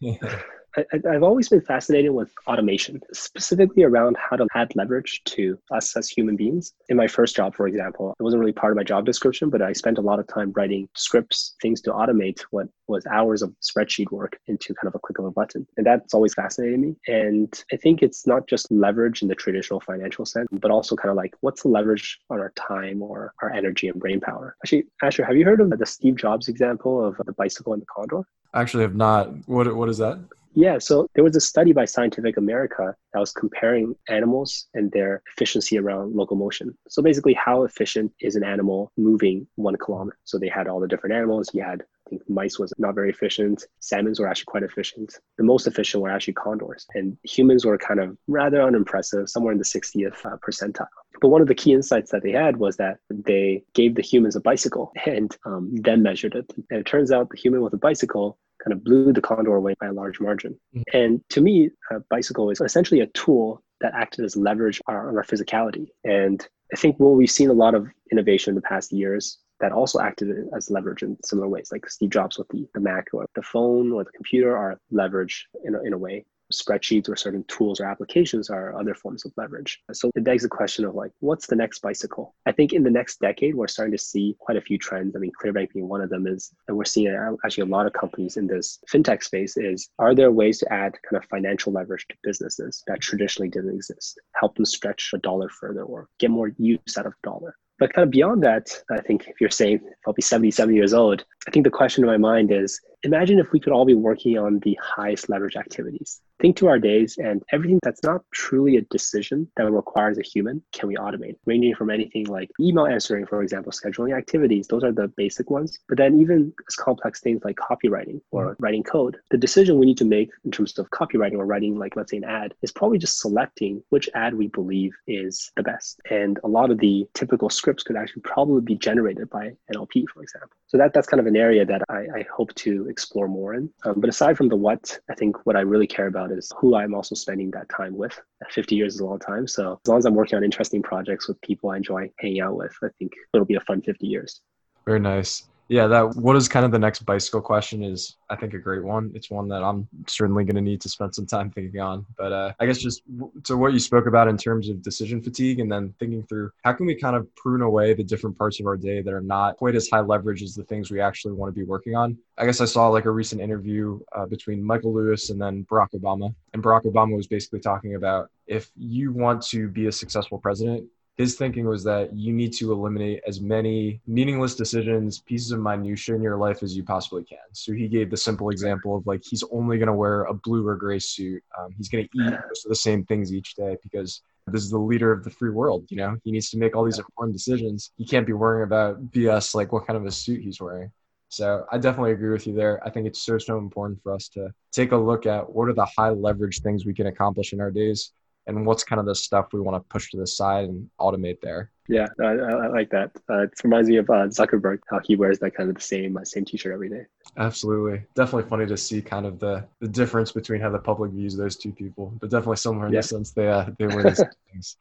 I, 0.76 0.84
have 1.12 1.22
always 1.22 1.48
been 1.48 1.60
fascinated 1.60 2.12
with 2.12 2.32
automation, 2.46 3.00
specifically 3.12 3.82
around 3.82 4.16
how 4.16 4.36
to 4.36 4.46
add 4.54 4.74
leverage 4.74 5.22
to 5.24 5.58
us 5.70 5.96
as 5.96 6.08
human 6.08 6.36
beings. 6.36 6.72
In 6.88 6.96
my 6.96 7.06
first 7.06 7.36
job, 7.36 7.54
for 7.54 7.66
example, 7.66 8.14
it 8.18 8.22
wasn't 8.22 8.40
really 8.40 8.52
part 8.52 8.72
of 8.72 8.76
my 8.76 8.82
job 8.82 9.04
description, 9.04 9.50
but 9.50 9.62
I 9.62 9.72
spent 9.72 9.98
a 9.98 10.02
lot 10.02 10.18
of 10.18 10.26
time 10.26 10.52
writing 10.56 10.88
scripts, 10.94 11.56
things 11.60 11.80
to 11.82 11.90
automate 11.90 12.40
what 12.50 12.68
was 12.88 13.06
hours 13.06 13.42
of 13.42 13.54
spreadsheet 13.62 14.10
work 14.10 14.38
into 14.46 14.74
kind 14.74 14.88
of 14.88 14.94
a 14.94 14.98
click 14.98 15.18
of 15.18 15.24
a 15.24 15.30
button. 15.30 15.66
And 15.76 15.86
that's 15.86 16.14
always 16.14 16.34
fascinated 16.34 16.80
me. 16.80 16.96
And 17.06 17.52
I 17.72 17.76
think 17.76 18.02
it's 18.02 18.26
not 18.26 18.46
just 18.46 18.70
leverage 18.70 19.22
in 19.22 19.28
the 19.28 19.34
traditional 19.34 19.80
financial 19.80 20.24
sense, 20.24 20.48
but 20.52 20.70
also 20.70 20.96
kind 20.96 21.10
of 21.10 21.16
like 21.16 21.34
what's 21.40 21.62
the 21.62 21.68
leverage 21.68 22.18
on 22.30 22.40
our 22.40 22.52
time 22.56 23.02
or 23.02 23.32
our 23.42 23.52
energy 23.52 23.88
and 23.88 24.00
brain 24.00 24.20
power. 24.20 24.56
Actually, 24.64 24.84
Asher, 25.02 25.24
have 25.24 25.36
you 25.36 25.44
heard 25.44 25.60
of 25.60 25.70
the 25.70 25.86
Steve 25.86 26.16
Jobs 26.16 26.48
example 26.48 27.04
of 27.04 27.20
the 27.24 27.32
bicycle 27.32 27.72
and 27.72 27.82
the 27.82 27.86
condor? 27.86 28.22
I 28.54 28.60
actually 28.60 28.82
have 28.82 28.94
not. 28.94 29.48
What 29.48 29.74
what 29.74 29.88
is 29.88 29.98
that? 29.98 30.18
Yeah, 30.54 30.78
so 30.78 31.08
there 31.14 31.24
was 31.24 31.34
a 31.34 31.40
study 31.40 31.72
by 31.72 31.86
Scientific 31.86 32.36
America 32.36 32.94
that 33.12 33.20
was 33.20 33.32
comparing 33.32 33.94
animals 34.08 34.68
and 34.74 34.92
their 34.92 35.22
efficiency 35.32 35.78
around 35.78 36.14
locomotion. 36.14 36.76
So 36.88 37.02
basically, 37.02 37.34
how 37.34 37.64
efficient 37.64 38.12
is 38.20 38.36
an 38.36 38.44
animal 38.44 38.92
moving 38.98 39.46
one 39.54 39.76
kilometer? 39.76 40.18
So 40.24 40.38
they 40.38 40.48
had 40.48 40.68
all 40.68 40.80
the 40.80 40.88
different 40.88 41.14
animals. 41.14 41.50
You 41.54 41.62
had, 41.62 41.82
I 42.06 42.10
think, 42.10 42.22
mice 42.28 42.58
was 42.58 42.72
not 42.76 42.94
very 42.94 43.08
efficient. 43.08 43.64
Salmons 43.80 44.20
were 44.20 44.28
actually 44.28 44.46
quite 44.46 44.62
efficient. 44.62 45.14
The 45.38 45.44
most 45.44 45.66
efficient 45.66 46.02
were 46.02 46.10
actually 46.10 46.34
condors, 46.34 46.86
and 46.94 47.16
humans 47.22 47.64
were 47.64 47.78
kind 47.78 48.00
of 48.00 48.18
rather 48.28 48.62
unimpressive, 48.62 49.30
somewhere 49.30 49.52
in 49.52 49.58
the 49.58 49.64
60th 49.64 50.26
uh, 50.26 50.36
percentile. 50.46 50.86
But 51.22 51.28
one 51.28 51.40
of 51.40 51.48
the 51.48 51.54
key 51.54 51.72
insights 51.72 52.10
that 52.10 52.22
they 52.22 52.32
had 52.32 52.58
was 52.58 52.76
that 52.76 52.98
they 53.08 53.64
gave 53.74 53.94
the 53.94 54.02
humans 54.02 54.36
a 54.36 54.40
bicycle 54.40 54.92
and 55.06 55.34
um, 55.46 55.70
then 55.72 56.02
measured 56.02 56.34
it. 56.34 56.52
And 56.70 56.80
it 56.80 56.86
turns 56.86 57.10
out 57.10 57.30
the 57.30 57.38
human 57.38 57.62
with 57.62 57.72
a 57.72 57.78
bicycle 57.78 58.38
kind 58.62 58.72
of 58.72 58.84
blew 58.84 59.12
the 59.12 59.20
condor 59.20 59.54
away 59.54 59.74
by 59.80 59.86
a 59.86 59.92
large 59.92 60.20
margin. 60.20 60.58
Mm-hmm. 60.74 60.96
And 60.96 61.20
to 61.30 61.40
me, 61.40 61.70
a 61.90 62.00
bicycle 62.10 62.50
is 62.50 62.60
essentially 62.60 63.00
a 63.00 63.06
tool 63.08 63.62
that 63.80 63.94
acted 63.94 64.24
as 64.24 64.36
leverage 64.36 64.80
on 64.86 64.94
our 64.94 65.24
physicality. 65.24 65.88
And 66.04 66.46
I 66.72 66.76
think 66.76 66.98
what 66.98 67.16
we've 67.16 67.30
seen 67.30 67.50
a 67.50 67.54
lot 67.54 67.74
of 67.74 67.88
innovation 68.10 68.52
in 68.52 68.54
the 68.54 68.62
past 68.62 68.92
years 68.92 69.38
that 69.60 69.72
also 69.72 70.00
acted 70.00 70.28
as 70.56 70.70
leverage 70.70 71.02
in 71.02 71.16
similar 71.24 71.48
ways, 71.48 71.68
like 71.70 71.88
Steve 71.88 72.10
Jobs 72.10 72.38
with 72.38 72.48
the, 72.48 72.66
the 72.74 72.80
Mac 72.80 73.08
or 73.12 73.26
the 73.34 73.42
phone 73.42 73.92
or 73.92 74.04
the 74.04 74.10
computer 74.12 74.56
are 74.56 74.78
leverage 74.90 75.46
in 75.64 75.74
a, 75.74 75.82
in 75.82 75.92
a 75.92 75.98
way 75.98 76.24
spreadsheets 76.52 77.08
or 77.08 77.16
certain 77.16 77.44
tools 77.44 77.80
or 77.80 77.86
applications 77.86 78.50
are 78.50 78.78
other 78.78 78.94
forms 78.94 79.24
of 79.24 79.32
leverage. 79.36 79.80
So 79.92 80.10
it 80.14 80.24
begs 80.24 80.42
the 80.42 80.48
question 80.48 80.84
of 80.84 80.94
like, 80.94 81.12
what's 81.20 81.46
the 81.46 81.56
next 81.56 81.80
bicycle? 81.80 82.34
I 82.46 82.52
think 82.52 82.72
in 82.72 82.82
the 82.82 82.90
next 82.90 83.20
decade, 83.20 83.54
we're 83.54 83.68
starting 83.68 83.92
to 83.92 84.02
see 84.02 84.36
quite 84.38 84.56
a 84.56 84.60
few 84.60 84.78
trends. 84.78 85.16
I 85.16 85.18
mean, 85.18 85.32
Clearbanc 85.42 85.72
being 85.72 85.88
one 85.88 86.00
of 86.00 86.10
them 86.10 86.26
is, 86.26 86.52
and 86.68 86.76
we're 86.76 86.84
seeing 86.84 87.14
uh, 87.14 87.32
actually 87.44 87.64
a 87.64 87.74
lot 87.74 87.86
of 87.86 87.92
companies 87.92 88.36
in 88.36 88.46
this 88.46 88.78
fintech 88.92 89.22
space 89.22 89.56
is, 89.56 89.88
are 89.98 90.14
there 90.14 90.30
ways 90.30 90.58
to 90.58 90.72
add 90.72 90.98
kind 91.08 91.22
of 91.22 91.28
financial 91.28 91.72
leverage 91.72 92.06
to 92.08 92.16
businesses 92.22 92.82
that 92.86 93.00
traditionally 93.00 93.48
didn't 93.48 93.74
exist? 93.74 94.20
Help 94.34 94.54
them 94.54 94.64
stretch 94.64 95.10
a 95.14 95.18
dollar 95.18 95.48
further 95.48 95.82
or 95.84 96.08
get 96.18 96.30
more 96.30 96.52
use 96.58 96.96
out 96.96 97.06
of 97.06 97.14
dollar 97.22 97.56
But 97.78 97.92
kind 97.92 98.04
of 98.04 98.10
beyond 98.10 98.42
that, 98.44 98.82
I 98.90 99.00
think 99.00 99.26
if 99.28 99.40
you're 99.40 99.50
saying 99.50 99.80
I'll 100.06 100.12
be 100.12 100.22
77 100.22 100.74
years 100.74 100.94
old, 100.94 101.24
I 101.46 101.50
think 101.50 101.64
the 101.64 101.70
question 101.70 102.04
in 102.04 102.10
my 102.10 102.16
mind 102.16 102.52
is 102.52 102.80
imagine 103.02 103.38
if 103.38 103.52
we 103.52 103.60
could 103.60 103.72
all 103.72 103.84
be 103.84 103.94
working 103.94 104.38
on 104.38 104.60
the 104.60 104.78
highest 104.80 105.28
leverage 105.28 105.56
activities. 105.56 106.20
Think 106.42 106.56
to 106.56 106.66
our 106.66 106.80
days 106.80 107.18
and 107.18 107.40
everything 107.52 107.78
that's 107.84 108.02
not 108.02 108.22
truly 108.32 108.76
a 108.76 108.80
decision 108.90 109.46
that 109.56 109.70
requires 109.70 110.18
a 110.18 110.22
human, 110.22 110.60
can 110.72 110.88
we 110.88 110.96
automate? 110.96 111.36
Ranging 111.46 111.72
from 111.76 111.88
anything 111.88 112.26
like 112.26 112.50
email 112.58 112.84
answering, 112.84 113.26
for 113.26 113.44
example, 113.44 113.70
scheduling 113.70 114.18
activities, 114.18 114.66
those 114.66 114.82
are 114.82 114.90
the 114.90 115.06
basic 115.16 115.50
ones. 115.50 115.78
But 115.88 115.98
then 115.98 116.20
even 116.20 116.52
as 116.66 116.74
complex 116.74 117.20
things 117.20 117.42
like 117.44 117.54
copywriting 117.54 118.20
or 118.32 118.46
mm-hmm. 118.46 118.62
writing 118.64 118.82
code, 118.82 119.18
the 119.30 119.38
decision 119.38 119.78
we 119.78 119.86
need 119.86 119.98
to 119.98 120.04
make 120.04 120.30
in 120.44 120.50
terms 120.50 120.76
of 120.80 120.90
copywriting 120.90 121.38
or 121.38 121.46
writing, 121.46 121.78
like 121.78 121.94
let's 121.94 122.10
say 122.10 122.16
an 122.16 122.24
ad, 122.24 122.54
is 122.62 122.72
probably 122.72 122.98
just 122.98 123.20
selecting 123.20 123.80
which 123.90 124.08
ad 124.16 124.34
we 124.34 124.48
believe 124.48 124.90
is 125.06 125.52
the 125.54 125.62
best. 125.62 126.00
And 126.10 126.40
a 126.42 126.48
lot 126.48 126.72
of 126.72 126.78
the 126.78 127.06
typical 127.14 127.50
scripts 127.50 127.84
could 127.84 127.94
actually 127.94 128.22
probably 128.22 128.62
be 128.62 128.74
generated 128.74 129.30
by 129.30 129.52
NLP, 129.72 130.06
for 130.12 130.24
example. 130.24 130.56
So 130.66 130.76
that, 130.76 130.92
that's 130.92 131.06
kind 131.06 131.20
of 131.20 131.26
an 131.26 131.36
area 131.36 131.64
that 131.66 131.82
I, 131.88 131.98
I 131.98 132.26
hope 132.34 132.52
to 132.56 132.88
explore 132.88 133.28
more 133.28 133.54
in. 133.54 133.70
Um, 133.84 134.00
but 134.00 134.10
aside 134.10 134.36
from 134.36 134.48
the 134.48 134.56
what, 134.56 134.98
I 135.08 135.14
think 135.14 135.46
what 135.46 135.54
I 135.54 135.60
really 135.60 135.86
care 135.86 136.08
about 136.08 136.31
is 136.38 136.50
who 136.58 136.74
I'm 136.74 136.94
also 136.94 137.14
spending 137.14 137.50
that 137.52 137.68
time 137.68 137.96
with. 137.96 138.18
50 138.50 138.74
years 138.74 138.94
is 138.94 139.00
a 139.00 139.06
long 139.06 139.18
time. 139.18 139.46
So 139.46 139.80
as 139.84 139.88
long 139.88 139.98
as 139.98 140.06
I'm 140.06 140.14
working 140.14 140.36
on 140.36 140.44
interesting 140.44 140.82
projects 140.82 141.28
with 141.28 141.40
people 141.40 141.70
I 141.70 141.76
enjoy 141.76 142.10
hanging 142.18 142.40
out 142.40 142.56
with, 142.56 142.74
I 142.82 142.88
think 142.98 143.12
it'll 143.32 143.46
be 143.46 143.56
a 143.56 143.60
fun 143.60 143.82
50 143.82 144.06
years. 144.06 144.40
Very 144.86 145.00
nice 145.00 145.48
yeah 145.72 145.86
that 145.86 146.14
what 146.16 146.36
is 146.36 146.48
kind 146.48 146.66
of 146.66 146.70
the 146.70 146.78
next 146.78 147.06
bicycle 147.06 147.40
question 147.40 147.82
is 147.82 148.16
i 148.28 148.36
think 148.36 148.52
a 148.52 148.58
great 148.58 148.84
one. 148.84 149.10
It's 149.14 149.30
one 149.30 149.48
that 149.48 149.64
i'm 149.64 149.88
certainly 150.06 150.44
going 150.44 150.56
to 150.56 150.60
need 150.60 150.82
to 150.82 150.88
spend 150.88 151.14
some 151.14 151.24
time 151.26 151.50
thinking 151.50 151.80
on. 151.80 152.04
But 152.18 152.32
uh, 152.32 152.52
i 152.60 152.66
guess 152.66 152.78
just 152.78 153.02
to 153.44 153.56
what 153.56 153.72
you 153.72 153.78
spoke 153.78 154.06
about 154.06 154.28
in 154.28 154.36
terms 154.36 154.68
of 154.68 154.82
decision 154.82 155.22
fatigue 155.22 155.60
and 155.60 155.72
then 155.72 155.94
thinking 155.98 156.24
through 156.24 156.50
how 156.62 156.74
can 156.74 156.84
we 156.84 156.94
kind 156.94 157.16
of 157.16 157.34
prune 157.36 157.62
away 157.62 157.94
the 157.94 158.04
different 158.04 158.36
parts 158.36 158.60
of 158.60 158.66
our 158.66 158.76
day 158.76 159.00
that 159.00 159.14
are 159.14 159.22
not 159.22 159.56
quite 159.56 159.74
as 159.74 159.88
high 159.88 160.00
leverage 160.00 160.42
as 160.42 160.54
the 160.54 160.64
things 160.64 160.90
we 160.90 161.00
actually 161.00 161.32
want 161.32 161.48
to 161.52 161.58
be 161.58 161.64
working 161.64 161.96
on? 161.96 162.18
I 162.36 162.44
guess 162.44 162.60
i 162.60 162.66
saw 162.66 162.88
like 162.88 163.06
a 163.06 163.10
recent 163.10 163.40
interview 163.40 163.98
uh, 164.14 164.26
between 164.26 164.62
michael 164.62 164.92
lewis 164.92 165.30
and 165.30 165.40
then 165.40 165.64
barack 165.70 165.92
obama. 165.94 166.34
And 166.52 166.62
barack 166.62 166.84
obama 166.84 167.16
was 167.16 167.26
basically 167.26 167.60
talking 167.60 167.94
about 167.94 168.30
if 168.46 168.70
you 168.76 169.10
want 169.12 169.40
to 169.54 169.68
be 169.68 169.86
a 169.86 169.92
successful 169.92 170.38
president 170.38 170.86
his 171.18 171.34
thinking 171.34 171.66
was 171.66 171.84
that 171.84 172.14
you 172.14 172.32
need 172.32 172.52
to 172.54 172.72
eliminate 172.72 173.22
as 173.26 173.40
many 173.40 174.00
meaningless 174.06 174.54
decisions, 174.54 175.20
pieces 175.20 175.52
of 175.52 175.60
minutia 175.60 176.14
in 176.14 176.22
your 176.22 176.38
life 176.38 176.62
as 176.62 176.74
you 176.74 176.82
possibly 176.82 177.22
can. 177.22 177.38
So 177.52 177.72
he 177.72 177.86
gave 177.86 178.10
the 178.10 178.16
simple 178.16 178.48
example 178.48 178.96
of 178.96 179.06
like 179.06 179.22
he's 179.22 179.44
only 179.52 179.76
going 179.76 179.88
to 179.88 179.92
wear 179.92 180.24
a 180.24 180.34
blue 180.34 180.66
or 180.66 180.74
gray 180.74 180.98
suit. 180.98 181.42
Um, 181.58 181.74
he's 181.76 181.90
going 181.90 182.08
to 182.08 182.18
eat 182.18 182.30
most 182.48 182.64
of 182.64 182.70
the 182.70 182.76
same 182.76 183.04
things 183.04 183.32
each 183.32 183.54
day 183.54 183.76
because 183.82 184.22
this 184.46 184.62
is 184.62 184.70
the 184.70 184.78
leader 184.78 185.12
of 185.12 185.22
the 185.22 185.30
free 185.30 185.50
world. 185.50 185.84
You 185.90 185.98
know, 185.98 186.16
he 186.24 186.32
needs 186.32 186.48
to 186.50 186.58
make 186.58 186.74
all 186.74 186.84
these 186.84 186.98
important 186.98 187.36
decisions. 187.36 187.92
He 187.96 188.06
can't 188.06 188.26
be 188.26 188.32
worrying 188.32 188.64
about 188.64 189.10
BS 189.10 189.54
like 189.54 189.70
what 189.70 189.86
kind 189.86 189.98
of 189.98 190.06
a 190.06 190.10
suit 190.10 190.42
he's 190.42 190.60
wearing. 190.60 190.90
So 191.28 191.64
I 191.70 191.78
definitely 191.78 192.12
agree 192.12 192.30
with 192.30 192.46
you 192.46 192.54
there. 192.54 192.80
I 192.84 192.90
think 192.90 193.06
it's 193.06 193.22
so 193.22 193.38
so 193.38 193.58
important 193.58 194.02
for 194.02 194.12
us 194.12 194.28
to 194.30 194.52
take 194.70 194.92
a 194.92 194.96
look 194.96 195.26
at 195.26 195.50
what 195.50 195.68
are 195.68 195.74
the 195.74 195.86
high 195.86 196.10
leverage 196.10 196.60
things 196.60 196.84
we 196.84 196.94
can 196.94 197.06
accomplish 197.06 197.52
in 197.52 197.60
our 197.60 197.70
days 197.70 198.12
and 198.46 198.66
what's 198.66 198.84
kind 198.84 199.00
of 199.00 199.06
the 199.06 199.14
stuff 199.14 199.48
we 199.52 199.60
want 199.60 199.76
to 199.76 199.88
push 199.88 200.10
to 200.10 200.16
the 200.16 200.26
side 200.26 200.68
and 200.68 200.88
automate 201.00 201.40
there. 201.40 201.70
Yeah, 201.88 202.06
I, 202.20 202.24
I 202.24 202.66
like 202.68 202.90
that. 202.90 203.10
Uh, 203.28 203.42
it 203.42 203.52
reminds 203.64 203.88
me 203.88 203.96
of 203.96 204.08
uh, 204.08 204.28
Zuckerberg, 204.28 204.78
how 204.88 205.00
he 205.04 205.16
wears 205.16 205.38
that 205.40 205.54
kind 205.54 205.68
of 205.68 205.74
the 205.74 205.80
same 205.80 206.16
uh, 206.16 206.24
same 206.24 206.44
T-shirt 206.44 206.72
every 206.72 206.88
day. 206.88 207.06
Absolutely, 207.38 208.04
definitely 208.14 208.48
funny 208.48 208.66
to 208.66 208.76
see 208.76 209.02
kind 209.02 209.26
of 209.26 209.38
the 209.38 209.64
the 209.80 209.88
difference 209.88 210.32
between 210.32 210.60
how 210.60 210.70
the 210.70 210.78
public 210.78 211.12
views 211.12 211.36
those 211.36 211.56
two 211.56 211.72
people, 211.72 212.12
but 212.20 212.30
definitely 212.30 212.56
similar 212.56 212.86
in 212.86 212.92
yeah. 212.92 213.00
the 213.00 213.06
sense 213.06 213.32
they 213.32 213.48
uh, 213.48 213.66
they 213.78 213.86
wear 213.86 214.04
the 214.04 214.14
same 214.14 214.26
things. 214.52 214.76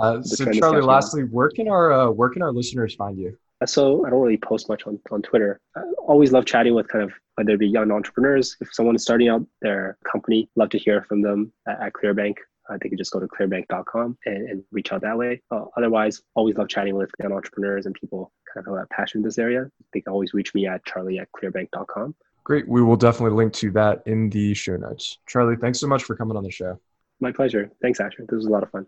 Uh, 0.00 0.22
so 0.22 0.50
Charlie, 0.52 0.82
lastly, 0.82 1.22
where 1.24 1.50
can 1.50 1.68
our 1.68 1.92
uh, 1.92 2.10
where 2.10 2.28
can 2.28 2.42
our 2.42 2.52
listeners 2.52 2.94
find 2.94 3.18
you? 3.18 3.36
So 3.64 4.04
I 4.04 4.10
don't 4.10 4.20
really 4.20 4.36
post 4.36 4.68
much 4.68 4.86
on, 4.86 5.00
on 5.10 5.22
Twitter. 5.22 5.60
I 5.74 5.80
always 6.06 6.30
love 6.30 6.44
chatting 6.44 6.74
with 6.74 6.88
kind 6.88 7.02
of 7.02 7.12
whether 7.36 7.52
it 7.52 7.58
be 7.58 7.68
young 7.68 7.90
entrepreneurs. 7.90 8.56
If 8.60 8.74
someone 8.74 8.94
is 8.94 9.02
starting 9.02 9.28
out 9.28 9.46
their 9.62 9.96
company, 10.10 10.50
love 10.56 10.68
to 10.70 10.78
hear 10.78 11.02
from 11.04 11.22
them 11.22 11.52
at, 11.66 11.80
at 11.80 11.92
Clearbanc. 11.94 12.36
Uh, 12.68 12.78
they 12.80 12.88
can 12.88 12.98
just 12.98 13.12
go 13.12 13.20
to 13.20 13.26
clearbanc.com 13.26 14.18
and, 14.26 14.48
and 14.48 14.64
reach 14.72 14.92
out 14.92 15.02
that 15.02 15.16
way. 15.16 15.40
Uh, 15.50 15.64
otherwise, 15.76 16.22
always 16.34 16.56
love 16.56 16.68
chatting 16.68 16.96
with 16.96 17.10
young 17.22 17.32
entrepreneurs 17.32 17.86
and 17.86 17.94
people 17.94 18.32
kind 18.52 18.66
of 18.66 18.70
who 18.70 18.76
have 18.76 18.84
a 18.90 18.94
passion 18.94 19.18
in 19.20 19.24
this 19.24 19.38
area. 19.38 19.70
They 19.92 20.00
can 20.00 20.12
always 20.12 20.34
reach 20.34 20.54
me 20.54 20.66
at 20.66 20.84
charlie 20.84 21.18
at 21.18 21.28
clearbanc.com. 21.32 22.14
Great. 22.44 22.68
We 22.68 22.82
will 22.82 22.96
definitely 22.96 23.36
link 23.36 23.52
to 23.54 23.70
that 23.72 24.02
in 24.06 24.30
the 24.30 24.54
show 24.54 24.76
notes. 24.76 25.18
Charlie, 25.26 25.56
thanks 25.56 25.80
so 25.80 25.86
much 25.86 26.04
for 26.04 26.14
coming 26.16 26.36
on 26.36 26.44
the 26.44 26.50
show. 26.50 26.78
My 27.20 27.32
pleasure. 27.32 27.70
Thanks, 27.82 27.98
Asher. 27.98 28.24
This 28.28 28.36
was 28.36 28.46
a 28.46 28.50
lot 28.50 28.62
of 28.62 28.70
fun. 28.70 28.86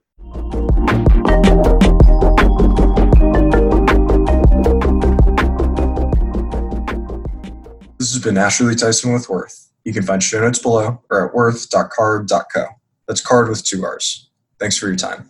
This 7.99 8.13
has 8.13 8.23
been 8.23 8.39
Asher 8.39 8.73
Tyson 8.75 9.13
with 9.13 9.29
Worth. 9.29 9.71
You 9.85 9.93
can 9.93 10.03
find 10.03 10.23
show 10.23 10.41
notes 10.41 10.59
below 10.61 11.03
or 11.11 11.29
at 11.29 11.35
worth.carrd.co. 11.35 12.67
That's 13.09 13.21
card 13.23 13.49
with 13.49 13.65
two 13.65 13.85
R's. 13.85 14.29
Thanks 14.61 14.77
for 14.77 14.87
your 14.87 14.97
time. 14.97 15.29